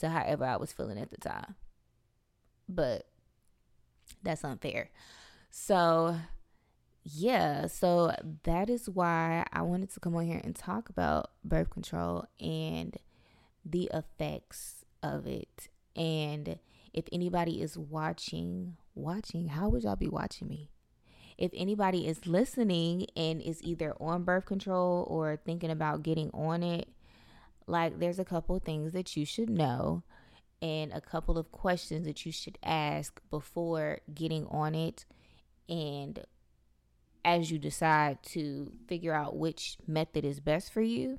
to 0.00 0.08
however 0.08 0.44
I 0.44 0.56
was 0.56 0.72
feeling 0.72 0.98
at 0.98 1.10
the 1.10 1.18
time. 1.18 1.54
But 2.68 3.06
that's 4.22 4.44
unfair. 4.44 4.90
So, 5.50 6.16
yeah, 7.04 7.66
so 7.66 8.14
that 8.44 8.70
is 8.70 8.88
why 8.88 9.46
I 9.52 9.62
wanted 9.62 9.90
to 9.90 10.00
come 10.00 10.14
on 10.14 10.26
here 10.26 10.40
and 10.42 10.54
talk 10.54 10.88
about 10.88 11.30
birth 11.44 11.70
control 11.70 12.26
and 12.38 12.96
the 13.64 13.90
effects 13.92 14.84
of 15.02 15.26
it 15.26 15.68
and 15.96 16.58
if 16.92 17.04
anybody 17.12 17.60
is 17.62 17.76
watching, 17.76 18.76
watching, 18.94 19.48
how 19.48 19.68
would 19.68 19.84
y'all 19.84 19.96
be 19.96 20.08
watching 20.08 20.48
me? 20.48 20.70
If 21.38 21.52
anybody 21.54 22.06
is 22.06 22.26
listening 22.26 23.06
and 23.16 23.40
is 23.40 23.62
either 23.62 23.94
on 24.00 24.24
birth 24.24 24.44
control 24.46 25.06
or 25.08 25.36
thinking 25.36 25.70
about 25.70 26.02
getting 26.02 26.30
on 26.30 26.62
it, 26.62 26.88
like 27.66 27.98
there's 27.98 28.18
a 28.18 28.24
couple 28.24 28.58
things 28.58 28.92
that 28.92 29.16
you 29.16 29.24
should 29.24 29.50
know 29.50 30.02
and 30.62 30.92
a 30.92 31.00
couple 31.00 31.38
of 31.38 31.52
questions 31.52 32.06
that 32.06 32.26
you 32.26 32.32
should 32.32 32.58
ask 32.62 33.20
before 33.30 34.00
getting 34.12 34.46
on 34.46 34.74
it. 34.74 35.04
And 35.68 36.24
as 37.24 37.50
you 37.50 37.58
decide 37.58 38.22
to 38.22 38.72
figure 38.86 39.14
out 39.14 39.36
which 39.36 39.78
method 39.86 40.24
is 40.24 40.40
best 40.40 40.72
for 40.72 40.82
you 40.82 41.18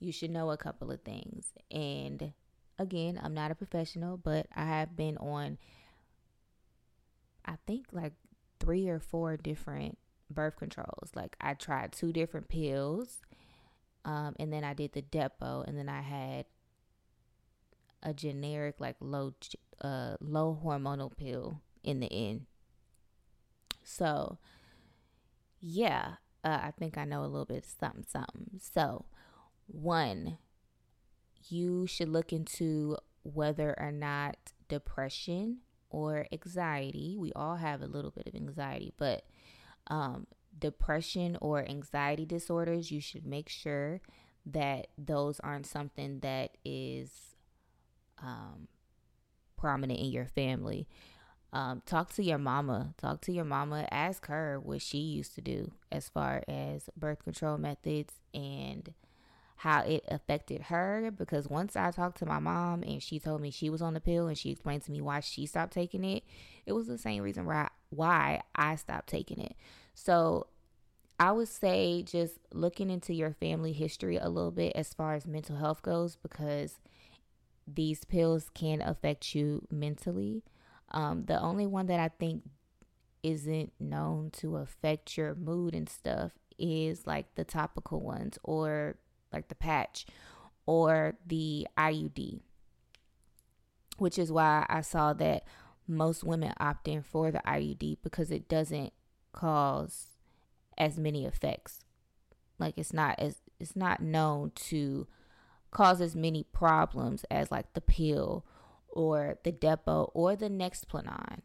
you 0.00 0.12
should 0.12 0.30
know 0.30 0.50
a 0.50 0.56
couple 0.56 0.90
of 0.90 1.02
things. 1.02 1.52
And 1.70 2.32
again, 2.78 3.20
I'm 3.22 3.34
not 3.34 3.50
a 3.50 3.54
professional, 3.54 4.16
but 4.16 4.46
I 4.54 4.64
have 4.64 4.96
been 4.96 5.16
on, 5.18 5.58
I 7.44 7.54
think 7.66 7.86
like 7.92 8.12
three 8.60 8.88
or 8.88 9.00
four 9.00 9.36
different 9.36 9.98
birth 10.30 10.56
controls. 10.56 11.10
Like 11.14 11.36
I 11.40 11.54
tried 11.54 11.92
two 11.92 12.12
different 12.12 12.48
pills, 12.48 13.22
um, 14.08 14.34
and 14.40 14.50
then 14.50 14.64
I 14.64 14.72
did 14.72 14.94
the 14.94 15.02
Depo, 15.02 15.68
and 15.68 15.76
then 15.76 15.90
I 15.90 16.00
had 16.00 16.46
a 18.02 18.14
generic 18.14 18.76
like 18.78 18.96
low 19.00 19.34
uh 19.82 20.16
low 20.20 20.58
hormonal 20.64 21.14
pill 21.14 21.60
in 21.84 22.00
the 22.00 22.10
end. 22.10 22.46
So 23.84 24.38
yeah, 25.60 26.14
uh, 26.42 26.58
I 26.62 26.70
think 26.70 26.96
I 26.96 27.04
know 27.04 27.20
a 27.20 27.26
little 27.26 27.44
bit 27.44 27.66
something 27.66 28.06
something. 28.08 28.58
So 28.58 29.04
one 29.66 30.38
you 31.50 31.86
should 31.86 32.08
look 32.08 32.32
into 32.32 32.96
whether 33.24 33.78
or 33.78 33.92
not 33.92 34.36
depression 34.68 35.58
or 35.90 36.26
anxiety, 36.32 37.14
we 37.18 37.30
all 37.34 37.56
have 37.56 37.82
a 37.82 37.86
little 37.86 38.10
bit 38.10 38.26
of 38.26 38.34
anxiety, 38.34 38.94
but 38.96 39.24
um, 39.88 40.26
depression 40.58 41.36
or 41.40 41.68
anxiety 41.68 42.26
disorders, 42.26 42.90
you 42.90 43.00
should 43.00 43.26
make 43.26 43.48
sure 43.48 44.00
that 44.46 44.88
those 44.96 45.40
aren't 45.40 45.66
something 45.66 46.20
that 46.20 46.56
is 46.64 47.10
um, 48.22 48.68
prominent 49.56 50.00
in 50.00 50.06
your 50.06 50.26
family. 50.26 50.88
Um, 51.52 51.82
talk 51.86 52.12
to 52.14 52.22
your 52.22 52.38
mama. 52.38 52.94
Talk 52.98 53.20
to 53.22 53.32
your 53.32 53.44
mama. 53.44 53.88
Ask 53.90 54.26
her 54.26 54.60
what 54.60 54.82
she 54.82 54.98
used 54.98 55.34
to 55.34 55.40
do 55.40 55.72
as 55.90 56.08
far 56.08 56.42
as 56.46 56.90
birth 56.96 57.24
control 57.24 57.58
methods 57.58 58.14
and 58.34 58.92
how 59.56 59.80
it 59.80 60.04
affected 60.08 60.62
her 60.64 61.10
because 61.10 61.48
once 61.48 61.74
I 61.74 61.90
talked 61.90 62.18
to 62.18 62.26
my 62.26 62.38
mom 62.38 62.84
and 62.84 63.02
she 63.02 63.18
told 63.18 63.40
me 63.40 63.50
she 63.50 63.70
was 63.70 63.82
on 63.82 63.92
the 63.92 64.00
pill 64.00 64.28
and 64.28 64.38
she 64.38 64.50
explained 64.50 64.82
to 64.84 64.92
me 64.92 65.00
why 65.00 65.18
she 65.18 65.46
stopped 65.46 65.72
taking 65.72 66.04
it, 66.04 66.22
it 66.64 66.72
was 66.72 66.86
the 66.86 66.96
same 66.96 67.24
reason 67.24 67.44
why 67.44 67.68
why 67.90 68.42
I 68.54 68.76
stopped 68.76 69.08
taking 69.08 69.40
it. 69.40 69.56
So 70.00 70.46
I 71.18 71.32
would 71.32 71.48
say 71.48 72.04
just 72.04 72.38
looking 72.52 72.88
into 72.88 73.12
your 73.12 73.32
family 73.32 73.72
history 73.72 74.16
a 74.16 74.28
little 74.28 74.52
bit 74.52 74.76
as 74.76 74.94
far 74.94 75.14
as 75.14 75.26
mental 75.26 75.56
health 75.56 75.82
goes 75.82 76.14
because 76.14 76.78
these 77.66 78.04
pills 78.04 78.48
can 78.54 78.80
affect 78.80 79.34
you 79.34 79.66
mentally. 79.72 80.44
Um, 80.92 81.24
the 81.24 81.40
only 81.40 81.66
one 81.66 81.86
that 81.86 81.98
I 81.98 82.10
think 82.16 82.44
isn't 83.24 83.72
known 83.80 84.30
to 84.34 84.58
affect 84.58 85.16
your 85.16 85.34
mood 85.34 85.74
and 85.74 85.88
stuff 85.88 86.30
is 86.60 87.04
like 87.04 87.34
the 87.34 87.44
topical 87.44 88.00
ones 88.00 88.38
or 88.44 88.98
like 89.32 89.48
the 89.48 89.56
patch, 89.56 90.06
or 90.64 91.16
the 91.26 91.66
IUD, 91.76 92.38
which 93.96 94.16
is 94.16 94.30
why 94.30 94.64
I 94.68 94.80
saw 94.82 95.12
that 95.14 95.42
most 95.88 96.22
women 96.22 96.52
opt 96.60 96.86
in 96.86 97.02
for 97.02 97.32
the 97.32 97.42
IUD 97.44 97.98
because 98.02 98.30
it 98.30 98.48
doesn't 98.48 98.92
cause 99.32 100.18
as 100.76 100.98
many 100.98 101.26
effects. 101.26 101.80
Like 102.58 102.74
it's 102.76 102.92
not 102.92 103.18
as 103.18 103.36
it's 103.60 103.76
not 103.76 104.00
known 104.00 104.52
to 104.54 105.06
cause 105.70 106.00
as 106.00 106.14
many 106.14 106.44
problems 106.44 107.24
as 107.30 107.50
like 107.50 107.72
the 107.74 107.80
pill 107.80 108.44
or 108.88 109.38
the 109.44 109.52
Depo 109.52 110.10
or 110.14 110.34
the 110.34 110.48
Nexplanon, 110.48 111.40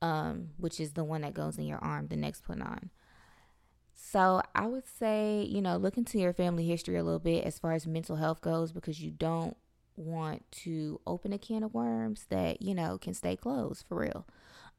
um, 0.00 0.50
which 0.56 0.80
is 0.80 0.92
the 0.92 1.04
one 1.04 1.22
that 1.22 1.34
goes 1.34 1.58
in 1.58 1.66
your 1.66 1.78
arm, 1.78 2.08
the 2.08 2.16
Nexplanon. 2.16 2.90
So 3.94 4.40
I 4.54 4.66
would 4.66 4.86
say, 4.86 5.42
you 5.42 5.60
know, 5.60 5.76
look 5.76 5.98
into 5.98 6.18
your 6.18 6.32
family 6.32 6.66
history 6.66 6.96
a 6.96 7.04
little 7.04 7.18
bit 7.18 7.44
as 7.44 7.58
far 7.58 7.72
as 7.72 7.86
mental 7.86 8.16
health 8.16 8.40
goes 8.40 8.72
because 8.72 9.02
you 9.02 9.10
don't 9.10 9.56
want 9.96 10.50
to 10.52 11.00
open 11.06 11.32
a 11.32 11.38
can 11.38 11.64
of 11.64 11.74
worms 11.74 12.26
that, 12.30 12.62
you 12.62 12.74
know, 12.74 12.96
can 12.96 13.12
stay 13.12 13.34
closed 13.34 13.84
for 13.86 13.98
real. 13.98 14.26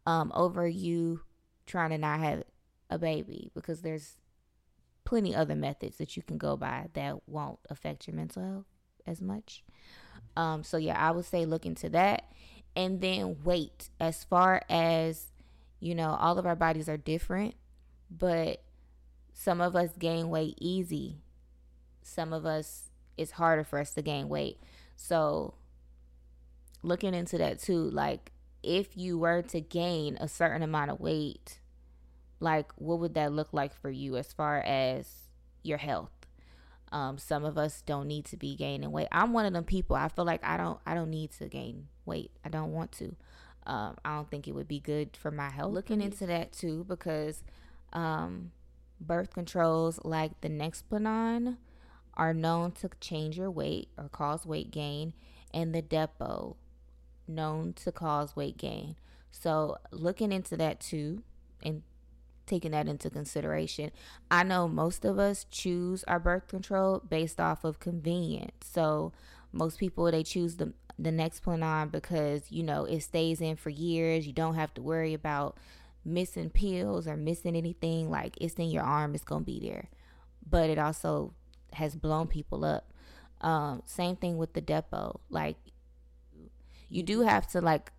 Um, 0.05 0.31
over 0.33 0.67
you 0.67 1.21
trying 1.69 1.91
to 1.91 1.97
not 1.97 2.19
have 2.19 2.43
a 2.89 2.97
baby 2.97 3.51
because 3.53 3.81
there's 3.81 4.15
plenty 5.05 5.35
other 5.35 5.55
methods 5.55 5.97
that 5.97 6.17
you 6.17 6.23
can 6.23 6.37
go 6.37 6.57
by 6.57 6.87
that 6.93 7.27
won't 7.27 7.59
affect 7.69 8.07
your 8.07 8.15
mental 8.15 8.43
health 8.43 8.65
as 9.05 9.21
much. 9.21 9.63
Um, 10.35 10.63
so 10.63 10.77
yeah, 10.77 10.97
I 10.99 11.11
would 11.11 11.25
say 11.25 11.45
look 11.45 11.65
into 11.65 11.89
that, 11.89 12.25
and 12.75 13.01
then 13.01 13.37
wait. 13.43 13.89
As 13.99 14.23
far 14.23 14.61
as 14.69 15.27
you 15.79 15.95
know, 15.95 16.09
all 16.19 16.37
of 16.37 16.45
our 16.45 16.55
bodies 16.55 16.89
are 16.89 16.97
different, 16.97 17.55
but 18.11 18.61
some 19.33 19.61
of 19.61 19.75
us 19.75 19.91
gain 19.97 20.29
weight 20.29 20.57
easy. 20.59 21.21
Some 22.01 22.33
of 22.33 22.45
us 22.45 22.89
it's 23.17 23.31
harder 23.31 23.63
for 23.63 23.79
us 23.79 23.93
to 23.93 24.01
gain 24.01 24.29
weight. 24.29 24.59
So 24.95 25.55
looking 26.83 27.13
into 27.13 27.37
that 27.37 27.59
too, 27.59 27.89
like 27.89 28.31
if 28.63 28.95
you 28.95 29.17
were 29.17 29.41
to 29.41 29.61
gain 29.61 30.17
a 30.19 30.27
certain 30.27 30.61
amount 30.61 30.91
of 30.91 30.99
weight, 30.99 31.58
like 32.39 32.71
what 32.75 32.99
would 32.99 33.13
that 33.15 33.33
look 33.33 33.53
like 33.53 33.73
for 33.73 33.89
you 33.89 34.17
as 34.17 34.33
far 34.33 34.59
as 34.59 35.07
your 35.63 35.77
health? 35.77 36.11
Um, 36.91 37.17
some 37.17 37.45
of 37.45 37.57
us 37.57 37.81
don't 37.81 38.07
need 38.07 38.25
to 38.25 38.37
be 38.37 38.55
gaining 38.55 38.91
weight. 38.91 39.07
I'm 39.11 39.33
one 39.33 39.45
of 39.45 39.53
them 39.53 39.63
people. 39.63 39.95
I 39.95 40.07
feel 40.07 40.25
like 40.25 40.43
I 40.43 40.57
don't 40.57 40.79
I 40.85 40.93
don't 40.93 41.11
need 41.11 41.31
to 41.33 41.47
gain 41.47 41.87
weight. 42.05 42.31
I 42.43 42.49
don't 42.49 42.73
want 42.73 42.91
to. 42.93 43.15
Um, 43.67 43.97
I 44.03 44.15
don't 44.15 44.29
think 44.31 44.47
it 44.47 44.53
would 44.53 44.67
be 44.67 44.79
good 44.79 45.15
for 45.15 45.29
my 45.29 45.49
health. 45.49 45.73
Looking 45.73 46.01
into 46.01 46.25
that 46.25 46.51
too, 46.51 46.85
because 46.87 47.43
um, 47.93 48.51
birth 48.99 49.33
controls 49.33 49.99
like 50.03 50.41
the 50.41 50.49
Nexplanon 50.49 51.57
are 52.15 52.33
known 52.33 52.71
to 52.71 52.89
change 52.99 53.37
your 53.37 53.51
weight 53.51 53.89
or 53.97 54.09
cause 54.09 54.45
weight 54.45 54.71
gain, 54.71 55.13
and 55.53 55.75
the 55.75 55.81
Depo 55.81 56.55
known 57.27 57.73
to 57.73 57.91
cause 57.91 58.35
weight 58.35 58.57
gain. 58.57 58.95
So 59.31 59.77
looking 59.91 60.31
into 60.31 60.57
that 60.57 60.79
too, 60.79 61.21
and 61.61 61.83
taking 62.49 62.71
that 62.71 62.87
into 62.87 63.09
consideration. 63.09 63.91
I 64.29 64.43
know 64.43 64.67
most 64.67 65.05
of 65.05 65.19
us 65.19 65.45
choose 65.49 66.03
our 66.05 66.19
birth 66.19 66.47
control 66.47 67.01
based 67.07 67.39
off 67.39 67.63
of 67.63 67.79
convenience. 67.79 68.67
So 68.69 69.13
most 69.51 69.79
people 69.79 70.11
they 70.11 70.23
choose 70.23 70.57
the 70.57 70.73
the 70.97 71.11
Nexplanon 71.11 71.91
because 71.91 72.51
you 72.51 72.61
know 72.63 72.83
it 72.83 73.01
stays 73.01 73.39
in 73.39 73.55
for 73.55 73.69
years. 73.69 74.27
You 74.27 74.33
don't 74.33 74.55
have 74.55 74.73
to 74.73 74.81
worry 74.81 75.13
about 75.13 75.57
missing 76.03 76.49
pills 76.49 77.07
or 77.07 77.15
missing 77.15 77.55
anything. 77.55 78.09
Like 78.09 78.37
it's 78.41 78.55
in 78.55 78.69
your 78.69 78.83
arm, 78.83 79.15
it's 79.15 79.23
gonna 79.23 79.45
be 79.45 79.59
there. 79.59 79.89
But 80.47 80.69
it 80.69 80.77
also 80.77 81.33
has 81.73 81.95
blown 81.95 82.27
people 82.27 82.65
up. 82.65 82.91
Um, 83.41 83.83
same 83.85 84.15
thing 84.17 84.37
with 84.37 84.53
the 84.53 84.61
Depo. 84.61 85.19
Like 85.29 85.57
you 86.89 87.03
do 87.03 87.21
have 87.21 87.47
to 87.51 87.61
like 87.61 87.91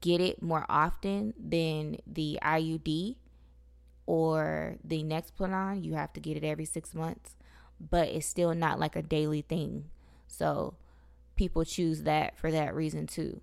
get 0.00 0.20
it 0.20 0.42
more 0.42 0.64
often 0.68 1.34
than 1.38 1.98
the 2.06 2.38
IUD 2.42 3.16
or 4.06 4.76
the 4.84 5.02
Nexplanon. 5.02 5.84
You 5.84 5.94
have 5.94 6.12
to 6.14 6.20
get 6.20 6.36
it 6.36 6.44
every 6.44 6.64
six 6.64 6.94
months, 6.94 7.36
but 7.80 8.08
it's 8.08 8.26
still 8.26 8.54
not 8.54 8.78
like 8.78 8.96
a 8.96 9.02
daily 9.02 9.42
thing. 9.42 9.90
So 10.26 10.74
people 11.36 11.64
choose 11.64 12.02
that 12.02 12.38
for 12.38 12.50
that 12.50 12.74
reason 12.74 13.06
too. 13.06 13.40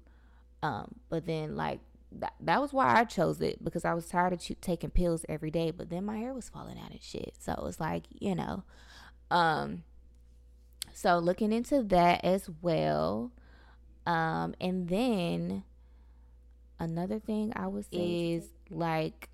Um, 0.64 0.96
but 1.10 1.26
then 1.26 1.56
like 1.56 1.80
that, 2.12 2.34
that 2.40 2.62
was 2.62 2.74
why 2.74 3.00
I 3.00 3.04
chose 3.04 3.42
it 3.42 3.64
because 3.64 3.86
I 3.86 3.94
was 3.94 4.08
tired 4.08 4.34
of 4.34 4.40
ch- 4.40 4.54
taking 4.62 4.90
pills 4.90 5.26
every 5.28 5.52
day. 5.52 5.72
But 5.72 5.90
then 5.90 6.06
my 6.06 6.18
hair 6.18 6.34
was 6.34 6.50
falling 6.50 6.80
out 6.80 6.92
and 6.92 7.02
shit. 7.02 7.36
So 7.40 7.66
it's 7.68 7.80
like 7.80 8.06
you 8.20 8.36
know, 8.36 8.64
um, 9.30 9.84
so 10.94 11.20
looking 11.20 11.52
into 11.52 11.84
that 11.84 12.24
as 12.24 12.50
well. 12.62 13.32
Um, 14.06 14.56
and 14.62 14.88
then 14.88 15.64
another 16.80 17.20
thing 17.20 17.54
I 17.56 17.68
would 17.68 17.86
say 17.86 18.34
is 18.34 18.50
like 18.70 19.30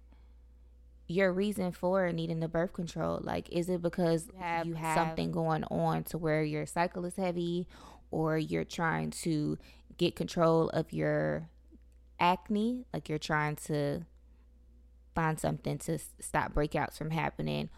your 1.07 1.33
reason 1.33 1.71
for 1.71 2.11
needing 2.11 2.39
the 2.39 2.47
birth 2.47 2.73
control. 2.73 3.19
Like, 3.21 3.49
is 3.49 3.69
it 3.69 3.81
because 3.81 4.27
you 4.27 4.39
have, 4.39 4.65
you 4.65 4.73
have 4.75 4.95
something 4.95 5.31
going 5.31 5.63
on 5.65 6.03
to 6.05 6.17
where 6.17 6.43
your 6.43 6.65
cycle 6.65 7.05
is 7.05 7.15
heavy, 7.15 7.67
or 8.11 8.37
you're 8.37 8.63
trying 8.63 9.11
to 9.11 9.57
get 9.97 10.15
control 10.15 10.69
of 10.69 10.93
your 10.93 11.49
acne? 12.19 12.85
Like, 12.93 13.09
you're 13.09 13.19
trying 13.19 13.57
to 13.67 14.05
find 15.13 15.39
something 15.39 15.77
to 15.79 15.99
stop 16.19 16.53
breakouts 16.53 16.97
from 16.97 17.11
happening, 17.11 17.69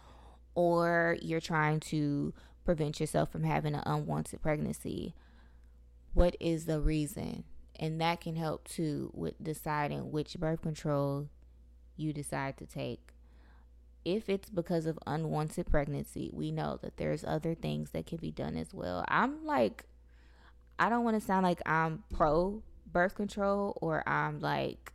or 0.54 1.18
you're 1.22 1.42
trying 1.42 1.80
to 1.82 2.34
prevent 2.64 3.00
yourself 3.00 3.32
from 3.32 3.44
having 3.44 3.74
an 3.76 3.84
unwanted 3.86 4.42
pregnancy. 4.42 5.14
What 6.14 6.36
is 6.40 6.66
the 6.66 6.80
reason? 6.80 7.44
And 7.80 8.00
that 8.02 8.22
can 8.22 8.36
help 8.36 8.68
too 8.68 9.12
with 9.14 9.42
deciding 9.44 10.12
which 10.12 10.38
birth 10.40 10.62
control 10.62 11.28
you 11.98 12.14
decide 12.14 12.58
to 12.58 12.66
take. 12.66 13.12
If 14.04 14.30
it's 14.30 14.50
because 14.50 14.86
of 14.86 15.00
unwanted 15.08 15.68
pregnancy, 15.68 16.30
we 16.32 16.52
know 16.52 16.78
that 16.82 16.98
there's 16.98 17.24
other 17.24 17.56
things 17.56 17.92
that 17.92 18.06
can 18.06 18.18
be 18.18 18.32
done 18.32 18.56
as 18.56 18.74
well. 18.74 19.04
I'm 19.08 19.44
like, 19.44 19.86
I 20.78 20.90
don't 20.90 21.04
want 21.04 21.20
to 21.20 21.26
sound 21.26 21.44
like 21.44 21.62
I'm 21.66 22.04
pro 22.14 22.62
birth 22.92 23.16
control 23.16 23.78
or 23.82 24.08
I'm 24.08 24.40
like 24.40 24.94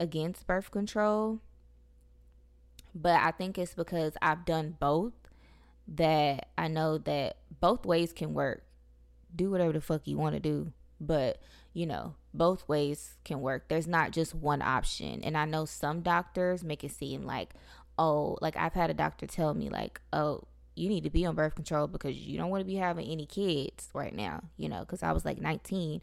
against 0.00 0.46
birth 0.46 0.70
control, 0.70 1.40
but 2.94 3.20
I 3.20 3.30
think 3.30 3.58
it's 3.58 3.74
because 3.74 4.14
I've 4.20 4.44
done 4.44 4.76
both 4.80 5.12
that 5.86 6.48
I 6.56 6.68
know 6.68 6.98
that 6.98 7.36
both 7.60 7.86
ways 7.86 8.12
can 8.12 8.34
work. 8.34 8.64
Do 9.34 9.50
whatever 9.50 9.72
the 9.72 9.80
fuck 9.80 10.06
you 10.06 10.16
want 10.16 10.34
to 10.34 10.40
do, 10.40 10.72
but 11.00 11.40
you 11.74 11.86
know, 11.86 12.14
both 12.32 12.66
ways 12.68 13.16
can 13.24 13.40
work. 13.40 13.68
There's 13.68 13.88
not 13.88 14.12
just 14.12 14.34
one 14.34 14.62
option. 14.62 15.22
And 15.22 15.36
I 15.36 15.44
know 15.44 15.64
some 15.64 16.00
doctors 16.00 16.64
make 16.64 16.84
it 16.84 16.92
seem 16.92 17.22
like, 17.22 17.50
oh, 17.98 18.38
like 18.40 18.56
I've 18.56 18.72
had 18.72 18.90
a 18.90 18.94
doctor 18.94 19.26
tell 19.26 19.52
me, 19.52 19.68
like, 19.68 20.00
oh, 20.12 20.44
you 20.76 20.88
need 20.88 21.04
to 21.04 21.10
be 21.10 21.26
on 21.26 21.34
birth 21.34 21.56
control 21.56 21.88
because 21.88 22.16
you 22.16 22.38
don't 22.38 22.50
want 22.50 22.60
to 22.60 22.66
be 22.66 22.76
having 22.76 23.08
any 23.08 23.26
kids 23.26 23.88
right 23.92 24.14
now, 24.14 24.42
you 24.56 24.68
know, 24.68 24.80
because 24.80 25.02
I 25.02 25.12
was 25.12 25.24
like 25.24 25.40
19. 25.40 26.00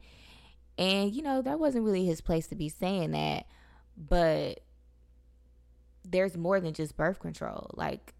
And, 0.77 1.13
you 1.13 1.21
know, 1.21 1.41
that 1.41 1.59
wasn't 1.59 1.85
really 1.85 2.05
his 2.05 2.21
place 2.21 2.47
to 2.47 2.55
be 2.55 2.69
saying 2.69 3.11
that. 3.11 3.45
But 3.97 4.59
there's 6.03 6.35
more 6.35 6.59
than 6.59 6.73
just 6.73 6.97
birth 6.97 7.19
control. 7.19 7.71
Like, 7.73 8.13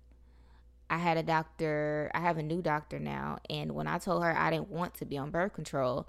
I 0.90 0.98
had 0.98 1.18
a 1.18 1.24
doctor, 1.24 2.12
I 2.14 2.20
have 2.20 2.38
a 2.38 2.44
new 2.44 2.62
doctor 2.62 3.00
now. 3.00 3.40
And 3.50 3.74
when 3.74 3.88
I 3.88 3.98
told 3.98 4.24
her 4.24 4.38
I 4.38 4.52
didn't 4.52 4.70
want 4.70 4.96
to 4.96 5.06
be 5.06 5.18
on 5.18 5.32
birth 5.32 5.54
control, 5.54 6.08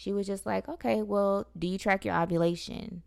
she 0.00 0.14
was 0.14 0.26
just 0.26 0.46
like, 0.46 0.66
okay, 0.66 1.02
well, 1.02 1.46
do 1.58 1.66
you 1.66 1.76
track 1.76 2.06
your 2.06 2.16
ovulation? 2.16 3.02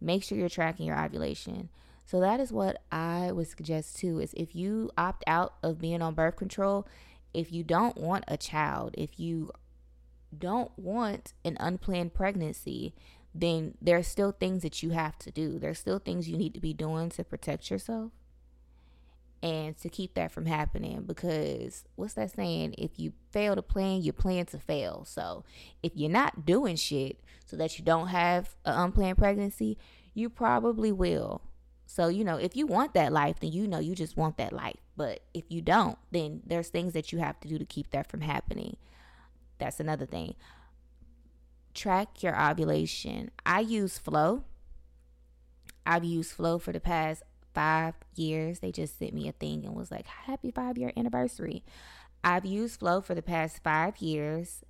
Make 0.00 0.22
sure 0.22 0.38
you're 0.38 0.48
tracking 0.48 0.86
your 0.86 0.96
ovulation. 0.96 1.68
So 2.04 2.20
that 2.20 2.38
is 2.38 2.52
what 2.52 2.80
I 2.92 3.32
would 3.32 3.48
suggest 3.48 3.96
too 3.96 4.20
is 4.20 4.34
if 4.34 4.54
you 4.54 4.92
opt 4.96 5.24
out 5.26 5.54
of 5.64 5.80
being 5.80 6.00
on 6.00 6.14
birth 6.14 6.36
control, 6.36 6.86
if 7.34 7.50
you 7.52 7.64
don't 7.64 7.96
want 7.96 8.22
a 8.28 8.36
child, 8.36 8.94
if 8.96 9.18
you 9.18 9.50
don't 10.36 10.70
want 10.78 11.32
an 11.44 11.56
unplanned 11.58 12.14
pregnancy, 12.14 12.94
then 13.34 13.74
there's 13.82 14.06
still 14.06 14.30
things 14.30 14.62
that 14.62 14.80
you 14.80 14.90
have 14.90 15.18
to 15.18 15.32
do. 15.32 15.58
There's 15.58 15.80
still 15.80 15.98
things 15.98 16.28
you 16.28 16.36
need 16.36 16.54
to 16.54 16.60
be 16.60 16.72
doing 16.72 17.10
to 17.10 17.24
protect 17.24 17.68
yourself 17.68 18.12
and 19.42 19.76
to 19.78 19.88
keep 19.88 20.14
that 20.14 20.32
from 20.32 20.46
happening 20.46 21.02
because 21.06 21.84
what's 21.94 22.14
that 22.14 22.34
saying? 22.34 22.74
If 22.76 22.98
you 22.98 23.12
fail 23.30 23.54
to 23.54 23.62
plan 23.62 24.02
you 24.02 24.12
plan 24.12 24.46
to 24.46 24.58
fail. 24.58 25.04
So 25.06 25.44
if 25.82 25.92
you're 25.94 26.10
not 26.10 26.44
doing 26.44 26.76
shit 26.76 27.20
so 27.46 27.56
that 27.56 27.78
you 27.78 27.84
don't 27.84 28.08
have 28.08 28.56
an 28.64 28.74
unplanned 28.78 29.18
pregnancy 29.18 29.78
you 30.14 30.28
probably 30.28 30.90
will. 30.90 31.42
So 31.86 32.08
you 32.08 32.24
know 32.24 32.36
if 32.36 32.56
you 32.56 32.66
want 32.66 32.94
that 32.94 33.12
life 33.12 33.40
then 33.40 33.52
you 33.52 33.68
know 33.68 33.78
you 33.78 33.94
just 33.94 34.16
want 34.16 34.36
that 34.38 34.52
life. 34.52 34.80
But 34.96 35.20
if 35.32 35.44
you 35.48 35.62
don't 35.62 35.98
then 36.10 36.42
there's 36.44 36.68
things 36.68 36.92
that 36.94 37.12
you 37.12 37.18
have 37.18 37.38
to 37.40 37.48
do 37.48 37.58
to 37.58 37.64
keep 37.64 37.90
that 37.90 38.10
from 38.10 38.22
happening. 38.22 38.76
That's 39.58 39.80
another 39.80 40.06
thing. 40.06 40.34
Track 41.74 42.22
your 42.22 42.40
ovulation. 42.40 43.30
I 43.46 43.60
use 43.60 43.98
Flo 43.98 44.44
I've 45.88 46.04
used 46.04 46.32
Flo 46.32 46.58
for 46.58 46.70
the 46.70 46.80
past 46.80 47.22
five 47.58 47.94
years. 48.14 48.60
They 48.60 48.70
just 48.70 49.00
sent 49.00 49.12
me 49.12 49.28
a 49.28 49.32
thing 49.32 49.64
and 49.66 49.74
was 49.74 49.90
like, 49.90 50.06
Happy 50.06 50.52
five 50.52 50.78
year 50.78 50.92
anniversary. 50.96 51.64
I've 52.22 52.46
used 52.46 52.78
Flo 52.78 53.00
for 53.00 53.16
the 53.16 53.22
past 53.22 53.64
five 53.64 53.98
years. 53.98 54.62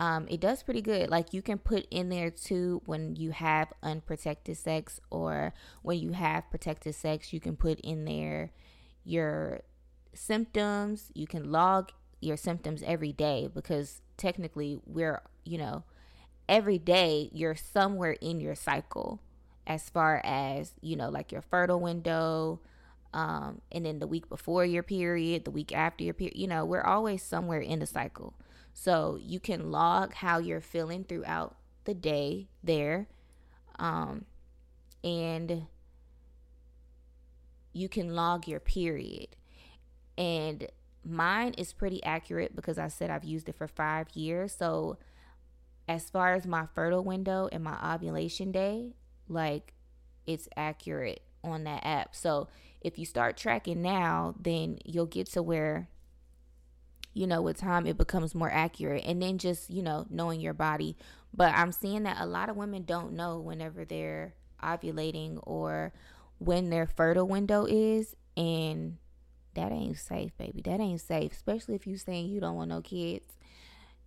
Um, 0.00 0.26
it 0.30 0.40
does 0.40 0.62
pretty 0.62 0.80
good. 0.80 1.10
Like 1.10 1.34
you 1.34 1.42
can 1.42 1.58
put 1.58 1.86
in 1.90 2.08
there 2.08 2.30
too 2.30 2.80
when 2.86 3.16
you 3.16 3.32
have 3.32 3.70
unprotected 3.82 4.56
sex 4.56 4.98
or 5.10 5.52
when 5.82 5.98
you 5.98 6.12
have 6.12 6.50
protected 6.50 6.94
sex, 6.94 7.34
you 7.34 7.38
can 7.38 7.54
put 7.54 7.78
in 7.80 8.06
there 8.06 8.50
your 9.04 9.60
symptoms. 10.14 11.12
You 11.14 11.26
can 11.26 11.52
log 11.52 11.92
your 12.22 12.38
symptoms 12.38 12.82
every 12.86 13.12
day 13.12 13.50
because 13.52 14.00
technically 14.16 14.80
we're, 14.86 15.20
you 15.44 15.58
know, 15.58 15.84
every 16.48 16.78
day 16.78 17.28
you're 17.30 17.56
somewhere 17.56 18.16
in 18.22 18.40
your 18.40 18.54
cycle 18.54 19.20
as 19.72 19.88
far 19.90 20.20
as 20.24 20.74
you 20.80 20.96
know 20.96 21.08
like 21.08 21.32
your 21.32 21.42
fertile 21.42 21.80
window 21.80 22.60
um, 23.14 23.60
and 23.70 23.84
then 23.86 23.98
the 23.98 24.06
week 24.06 24.28
before 24.28 24.64
your 24.64 24.82
period 24.82 25.44
the 25.44 25.50
week 25.50 25.72
after 25.74 26.04
your 26.04 26.14
period 26.14 26.36
you 26.36 26.46
know 26.46 26.64
we're 26.64 26.82
always 26.84 27.22
somewhere 27.22 27.60
in 27.60 27.80
the 27.80 27.86
cycle 27.86 28.34
so 28.72 29.18
you 29.20 29.40
can 29.40 29.70
log 29.70 30.14
how 30.14 30.38
you're 30.38 30.60
feeling 30.60 31.04
throughout 31.04 31.56
the 31.84 31.94
day 31.94 32.48
there 32.62 33.08
um, 33.78 34.24
and 35.04 35.66
you 37.72 37.88
can 37.88 38.14
log 38.14 38.46
your 38.48 38.60
period 38.60 39.28
And 40.18 40.68
mine 41.04 41.54
is 41.58 41.72
pretty 41.72 42.02
accurate 42.04 42.56
because 42.56 42.78
I 42.78 42.88
said 42.88 43.10
I've 43.10 43.24
used 43.24 43.48
it 43.48 43.56
for 43.56 43.68
five 43.68 44.08
years. 44.14 44.54
So, 44.54 44.98
as 45.88 46.10
far 46.10 46.34
as 46.34 46.46
my 46.46 46.66
fertile 46.74 47.04
window 47.04 47.48
and 47.52 47.64
my 47.64 47.94
ovulation 47.94 48.52
day, 48.52 48.94
like 49.28 49.74
it's 50.26 50.48
accurate 50.56 51.22
on 51.42 51.64
that 51.64 51.84
app. 51.84 52.14
So, 52.14 52.48
if 52.80 52.98
you 52.98 53.06
start 53.06 53.36
tracking 53.36 53.80
now, 53.80 54.34
then 54.40 54.78
you'll 54.84 55.06
get 55.06 55.26
to 55.32 55.42
where 55.42 55.88
you 57.14 57.26
know, 57.26 57.42
with 57.42 57.58
time 57.58 57.86
it 57.86 57.98
becomes 57.98 58.34
more 58.34 58.50
accurate. 58.50 59.04
And 59.04 59.20
then 59.20 59.38
just, 59.38 59.70
you 59.70 59.82
know, 59.82 60.06
knowing 60.08 60.40
your 60.40 60.54
body. 60.54 60.96
But 61.34 61.54
I'm 61.54 61.72
seeing 61.72 62.04
that 62.04 62.18
a 62.20 62.26
lot 62.26 62.48
of 62.48 62.56
women 62.56 62.84
don't 62.84 63.12
know 63.12 63.38
whenever 63.38 63.84
they're 63.84 64.34
ovulating 64.62 65.38
or 65.42 65.92
when 66.38 66.70
their 66.70 66.86
fertile 66.86 67.28
window 67.28 67.66
is. 67.66 68.16
And 68.36 68.96
that 69.54 69.72
ain't 69.72 69.98
safe, 69.98 70.36
baby. 70.38 70.62
That 70.62 70.80
ain't 70.80 71.00
safe, 71.00 71.32
especially 71.32 71.74
if 71.74 71.86
you're 71.86 71.98
saying 71.98 72.28
you 72.28 72.40
don't 72.40 72.56
want 72.56 72.70
no 72.70 72.80
kids. 72.80 73.26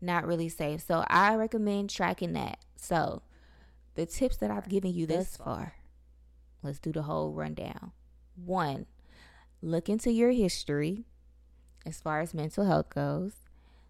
Not 0.02 0.26
really 0.26 0.50
safe. 0.50 0.82
So 0.82 1.04
I 1.08 1.36
recommend 1.36 1.90
tracking 1.90 2.34
that. 2.34 2.60
So 2.76 3.22
the 3.96 4.06
tips 4.06 4.38
that 4.38 4.52
I've 4.52 4.70
given 4.70 4.94
you 4.94 5.06
thus 5.08 5.38
far, 5.38 5.74
let's 6.62 6.80
do 6.80 6.92
the 6.92 7.04
whole 7.04 7.32
rundown. 7.32 7.92
One, 8.36 8.86
look 9.62 9.90
into 9.90 10.12
your 10.12 10.32
history 10.32 11.06
as 11.86 12.00
far 12.02 12.22
as 12.22 12.34
mental 12.34 12.66
health 12.66 12.90
goes 12.90 13.34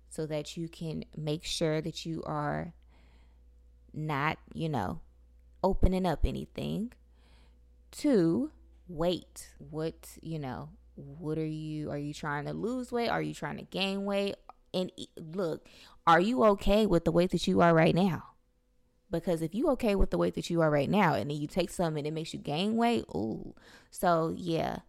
so 0.09 0.25
that 0.27 0.55
you 0.55 0.67
can 0.69 1.03
make 1.17 1.43
sure 1.43 1.81
that 1.81 2.05
you 2.05 2.23
are 2.25 2.73
not, 3.93 4.37
you 4.53 4.69
know, 4.69 5.01
opening 5.63 6.05
up 6.05 6.19
anything. 6.23 6.93
Two, 7.91 8.51
weight. 8.87 9.49
What, 9.57 10.17
you 10.21 10.39
know, 10.39 10.69
what 10.95 11.37
are 11.37 11.45
you 11.45 11.91
are 11.91 11.97
you 11.97 12.13
trying 12.13 12.45
to 12.45 12.53
lose 12.53 12.91
weight? 12.91 13.09
Are 13.09 13.21
you 13.21 13.33
trying 13.33 13.57
to 13.57 13.63
gain 13.63 14.05
weight? 14.05 14.35
And 14.73 14.91
look, 15.17 15.67
are 16.05 16.19
you 16.19 16.43
okay 16.43 16.85
with 16.85 17.05
the 17.05 17.11
weight 17.11 17.31
that 17.31 17.47
you 17.47 17.61
are 17.61 17.73
right 17.73 17.95
now? 17.95 18.34
Because 19.11 19.41
if 19.41 19.53
you 19.53 19.69
okay 19.69 19.95
with 19.95 20.09
the 20.09 20.17
weight 20.17 20.33
that 20.35 20.49
you 20.49 20.61
are 20.61 20.69
right 20.69 20.89
now 20.89 21.13
and 21.13 21.29
then 21.29 21.37
you 21.37 21.47
take 21.47 21.69
some 21.69 21.95
and 21.95 22.07
it 22.07 22.11
makes 22.11 22.33
you 22.33 22.39
gain 22.39 22.75
weight, 22.75 23.05
ooh. 23.15 23.53
So 23.91 24.33
yeah, 24.35 24.79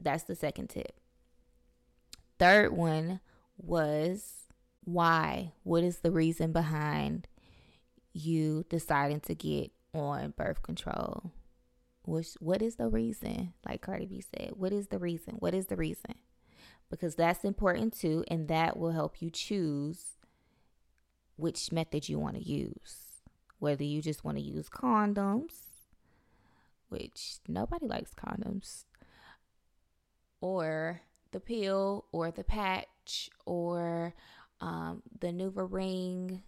that's 0.00 0.24
the 0.24 0.36
second 0.36 0.68
tip. 0.68 0.92
Third 2.38 2.72
one 2.72 3.20
was 3.56 4.44
why? 4.84 5.52
What 5.62 5.82
is 5.82 5.98
the 5.98 6.10
reason 6.10 6.52
behind 6.52 7.26
you 8.12 8.64
deciding 8.68 9.20
to 9.20 9.34
get 9.34 9.72
on 9.92 10.34
birth 10.36 10.62
control? 10.62 11.32
Which, 12.04 12.34
what 12.38 12.60
is 12.60 12.76
the 12.76 12.88
reason? 12.88 13.54
Like 13.66 13.80
Cardi 13.80 14.06
B 14.06 14.20
said, 14.20 14.52
what 14.56 14.72
is 14.72 14.88
the 14.88 14.98
reason? 14.98 15.36
What 15.38 15.54
is 15.54 15.66
the 15.66 15.76
reason? 15.76 16.14
Because 16.90 17.14
that's 17.14 17.44
important 17.44 17.98
too, 17.98 18.24
and 18.28 18.48
that 18.48 18.76
will 18.76 18.92
help 18.92 19.22
you 19.22 19.30
choose 19.30 20.18
which 21.36 21.72
method 21.72 22.08
you 22.08 22.18
want 22.18 22.36
to 22.36 22.42
use. 22.42 23.03
Whether 23.58 23.84
you 23.84 24.02
just 24.02 24.24
want 24.24 24.36
to 24.36 24.42
use 24.42 24.68
condoms, 24.68 25.52
which 26.88 27.38
nobody 27.48 27.86
likes 27.86 28.12
condoms, 28.14 28.84
or 30.40 31.00
the 31.32 31.40
pill 31.40 32.04
or 32.12 32.30
the 32.30 32.44
patch 32.44 33.30
or 33.46 34.14
um, 34.60 35.02
the 35.20 35.28
NuvaRing 35.28 36.42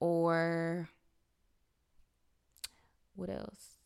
or 0.00 0.88
what 3.14 3.30
else? 3.30 3.76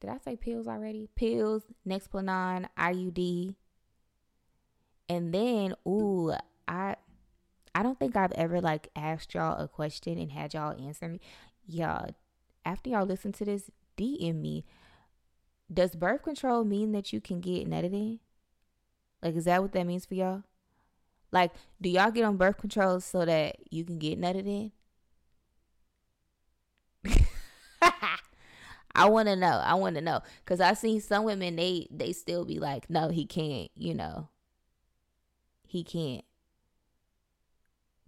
Did 0.00 0.10
I 0.10 0.18
say 0.18 0.36
pills 0.36 0.66
already? 0.66 1.08
Pills, 1.14 1.64
Nexplanon, 1.86 2.66
IUD. 2.78 3.54
And 5.08 5.34
then, 5.34 5.74
ooh, 5.86 6.32
don't 7.90 7.98
think 7.98 8.16
I've 8.16 8.32
ever 8.32 8.60
like 8.60 8.88
asked 8.94 9.34
y'all 9.34 9.60
a 9.60 9.66
question 9.66 10.16
and 10.16 10.30
had 10.30 10.54
y'all 10.54 10.80
answer 10.80 11.08
me. 11.08 11.20
Y'all, 11.66 12.14
after 12.64 12.90
y'all 12.90 13.04
listen 13.04 13.32
to 13.32 13.44
this, 13.44 13.68
DM 13.96 14.40
me. 14.40 14.64
Does 15.72 15.96
birth 15.96 16.22
control 16.22 16.62
mean 16.62 16.92
that 16.92 17.12
you 17.12 17.20
can 17.20 17.40
get 17.40 17.68
nutted 17.68 17.92
in? 17.92 18.20
Like, 19.22 19.34
is 19.34 19.44
that 19.46 19.60
what 19.60 19.72
that 19.72 19.86
means 19.86 20.06
for 20.06 20.14
y'all? 20.14 20.44
Like, 21.32 21.50
do 21.80 21.88
y'all 21.88 22.12
get 22.12 22.24
on 22.24 22.36
birth 22.36 22.58
control 22.58 23.00
so 23.00 23.24
that 23.24 23.56
you 23.70 23.84
can 23.84 23.98
get 23.98 24.20
nutted 24.20 24.46
in? 24.46 24.72
I 28.94 29.08
want 29.08 29.28
to 29.28 29.36
know. 29.36 29.60
I 29.64 29.74
want 29.74 29.96
to 29.96 30.00
know 30.00 30.20
because 30.44 30.60
I 30.60 30.74
seen 30.74 31.00
some 31.00 31.24
women 31.24 31.56
they 31.56 31.88
they 31.90 32.12
still 32.12 32.44
be 32.44 32.60
like, 32.60 32.88
no, 32.88 33.08
he 33.08 33.26
can't. 33.26 33.70
You 33.74 33.94
know, 33.94 34.28
he 35.66 35.82
can't. 35.82 36.24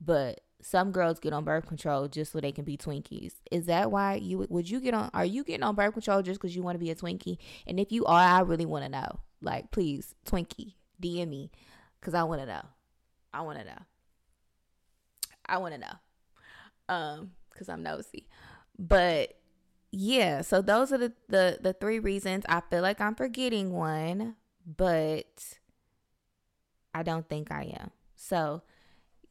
But 0.05 0.41
some 0.63 0.93
girls 0.93 1.19
get 1.19 1.33
on 1.33 1.45
birth 1.45 1.67
control 1.67 2.09
just 2.09 2.33
so 2.33 2.41
they 2.41 2.53
can 2.53 2.65
be 2.65 2.77
Twinkies. 2.77 3.35
Is 3.51 3.67
that 3.67 3.91
why 3.91 4.15
you 4.15 4.47
would 4.49 4.71
you 4.71 4.81
get 4.81 4.95
on? 4.95 5.11
Are 5.13 5.25
you 5.25 5.45
getting 5.45 5.65
on 5.65 5.75
birth 5.75 5.93
control 5.93 6.23
just 6.23 6.41
because 6.41 6.55
you 6.57 6.63
want 6.63 6.77
to 6.77 6.79
be 6.79 6.91
a 6.91 6.95
Twinkie? 6.95 7.39
And 7.67 7.79
if 7.79 7.93
you 7.93 8.05
are, 8.07 8.19
I 8.19 8.41
really 8.41 8.67
want 8.67 8.85
to 8.85 8.89
know. 8.89 9.21
Like, 9.41 9.71
please, 9.73 10.15
Twinkie, 10.25 10.75
DM 11.03 11.29
me 11.29 11.51
because 12.01 12.15
I 12.15 12.23
want 12.23 12.41
to 12.41 12.47
know. 12.47 12.63
I 13.35 13.43
want 13.43 13.59
to 13.59 13.65
know. 13.65 13.79
I 15.47 15.59
want 15.59 15.75
to 15.75 15.81
know. 15.81 16.95
Um, 16.95 17.31
because 17.51 17.69
I'm 17.69 17.83
nosy. 17.83 18.29
But 18.79 19.35
yeah, 19.91 20.43
so 20.43 20.63
those 20.63 20.93
are 20.93 20.99
the, 20.99 21.13
the 21.29 21.59
the 21.61 21.73
three 21.73 21.99
reasons. 21.99 22.45
I 22.49 22.63
feel 22.71 22.83
like 22.83 23.01
I'm 23.01 23.15
forgetting 23.15 23.73
one, 23.73 24.37
but 24.65 25.59
I 26.95 27.03
don't 27.03 27.29
think 27.29 27.51
I 27.51 27.75
am. 27.79 27.91
So 28.15 28.63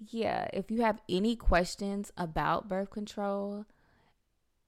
yeah, 0.10 0.48
if 0.54 0.72
you 0.72 0.82
have 0.82 1.00
any 1.08 1.36
questions 1.36 2.12
about 2.18 2.68
birth 2.68 2.90
control, 2.90 3.66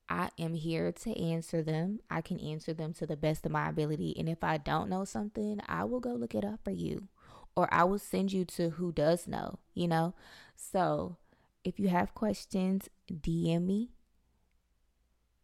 I 0.07 0.29
am 0.37 0.53
here 0.53 0.91
to 0.91 1.19
answer 1.19 1.63
them. 1.63 1.99
I 2.09 2.21
can 2.21 2.39
answer 2.39 2.73
them 2.73 2.93
to 2.95 3.07
the 3.07 3.17
best 3.17 3.45
of 3.45 3.51
my 3.51 3.69
ability. 3.69 4.15
And 4.17 4.29
if 4.29 4.43
I 4.43 4.57
don't 4.57 4.89
know 4.89 5.05
something, 5.05 5.59
I 5.67 5.85
will 5.85 5.99
go 5.99 6.13
look 6.13 6.35
it 6.35 6.45
up 6.45 6.59
for 6.63 6.71
you 6.71 7.07
or 7.55 7.67
I 7.73 7.83
will 7.83 7.99
send 7.99 8.31
you 8.31 8.45
to 8.45 8.71
who 8.71 8.91
does 8.91 9.27
know, 9.27 9.59
you 9.73 9.87
know? 9.87 10.13
So 10.55 11.17
if 11.63 11.79
you 11.79 11.87
have 11.87 12.13
questions, 12.13 12.89
DM 13.11 13.65
me. 13.65 13.89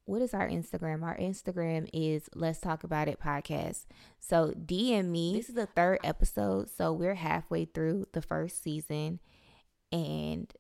What 0.06 0.21
is 0.21 0.34
our 0.34 0.47
Instagram? 0.47 1.04
Our 1.04 1.17
Instagram 1.17 1.88
is 1.93 2.30
Let's 2.34 2.60
Talk 2.60 2.84
About 2.84 3.08
It 3.08 3.19
podcast. 3.19 3.86
So 4.19 4.54
DM 4.54 5.06
me. 5.10 5.36
This 5.36 5.49
is 5.49 5.56
the 5.56 5.67
third 5.67 5.99
episode. 6.04 6.69
So 6.69 6.91
we're 6.91 7.15
halfway 7.15 7.65
through 7.65 8.08
the 8.13 8.21
first 8.21 8.63
season 8.63 9.19
and 9.91 10.52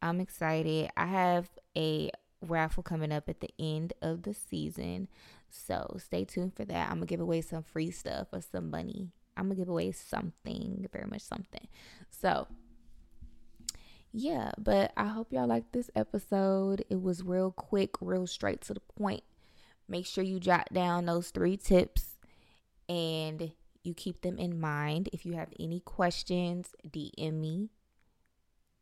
I'm 0.00 0.20
excited. 0.20 0.90
I 0.96 1.06
have 1.06 1.48
a 1.76 2.10
raffle 2.40 2.82
coming 2.82 3.12
up 3.12 3.28
at 3.28 3.40
the 3.40 3.50
end 3.58 3.92
of 4.02 4.22
the 4.22 4.34
season. 4.34 5.08
So 5.48 5.96
stay 5.98 6.24
tuned 6.24 6.54
for 6.56 6.64
that. 6.64 6.88
I'm 6.88 6.96
gonna 6.96 7.06
give 7.06 7.20
away 7.20 7.40
some 7.40 7.62
free 7.62 7.90
stuff 7.90 8.28
or 8.32 8.40
some 8.40 8.70
money. 8.70 9.12
I'm 9.36 9.44
gonna 9.44 9.54
give 9.54 9.68
away 9.68 9.92
something, 9.92 10.86
very 10.92 11.06
much 11.06 11.22
something. 11.22 11.68
So 12.10 12.48
yeah, 14.12 14.52
but 14.58 14.92
I 14.96 15.06
hope 15.06 15.32
y'all 15.32 15.46
like 15.46 15.72
this 15.72 15.90
episode. 15.96 16.84
It 16.90 17.00
was 17.00 17.22
real 17.22 17.50
quick, 17.50 17.94
real 18.00 18.26
straight 18.26 18.60
to 18.62 18.74
the 18.74 18.80
point. 18.80 19.22
Make 19.88 20.06
sure 20.06 20.22
you 20.24 20.38
jot 20.38 20.68
down 20.72 21.06
those 21.06 21.30
three 21.30 21.56
tips 21.56 22.18
and 22.88 23.52
you 23.82 23.94
keep 23.94 24.20
them 24.20 24.38
in 24.38 24.60
mind. 24.60 25.08
If 25.12 25.24
you 25.24 25.32
have 25.34 25.48
any 25.58 25.80
questions, 25.80 26.74
DM 26.86 27.34
me. 27.40 27.70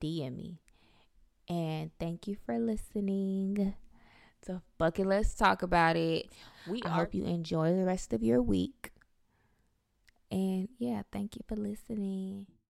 DM 0.00 0.36
me. 0.36 0.60
And 1.48 1.90
thank 1.98 2.26
you 2.26 2.36
for 2.46 2.58
listening 2.58 3.74
to 4.46 4.62
Bucket 4.78 5.06
Let's 5.06 5.34
Talk 5.34 5.62
About 5.62 5.96
It. 5.96 6.30
We 6.66 6.82
I 6.82 6.88
are- 6.88 6.92
hope 6.92 7.14
you 7.14 7.24
enjoy 7.24 7.74
the 7.74 7.84
rest 7.84 8.12
of 8.12 8.22
your 8.22 8.40
week. 8.40 8.92
And 10.30 10.68
yeah, 10.78 11.02
thank 11.10 11.34
you 11.36 11.42
for 11.46 11.56
listening. 11.56 12.46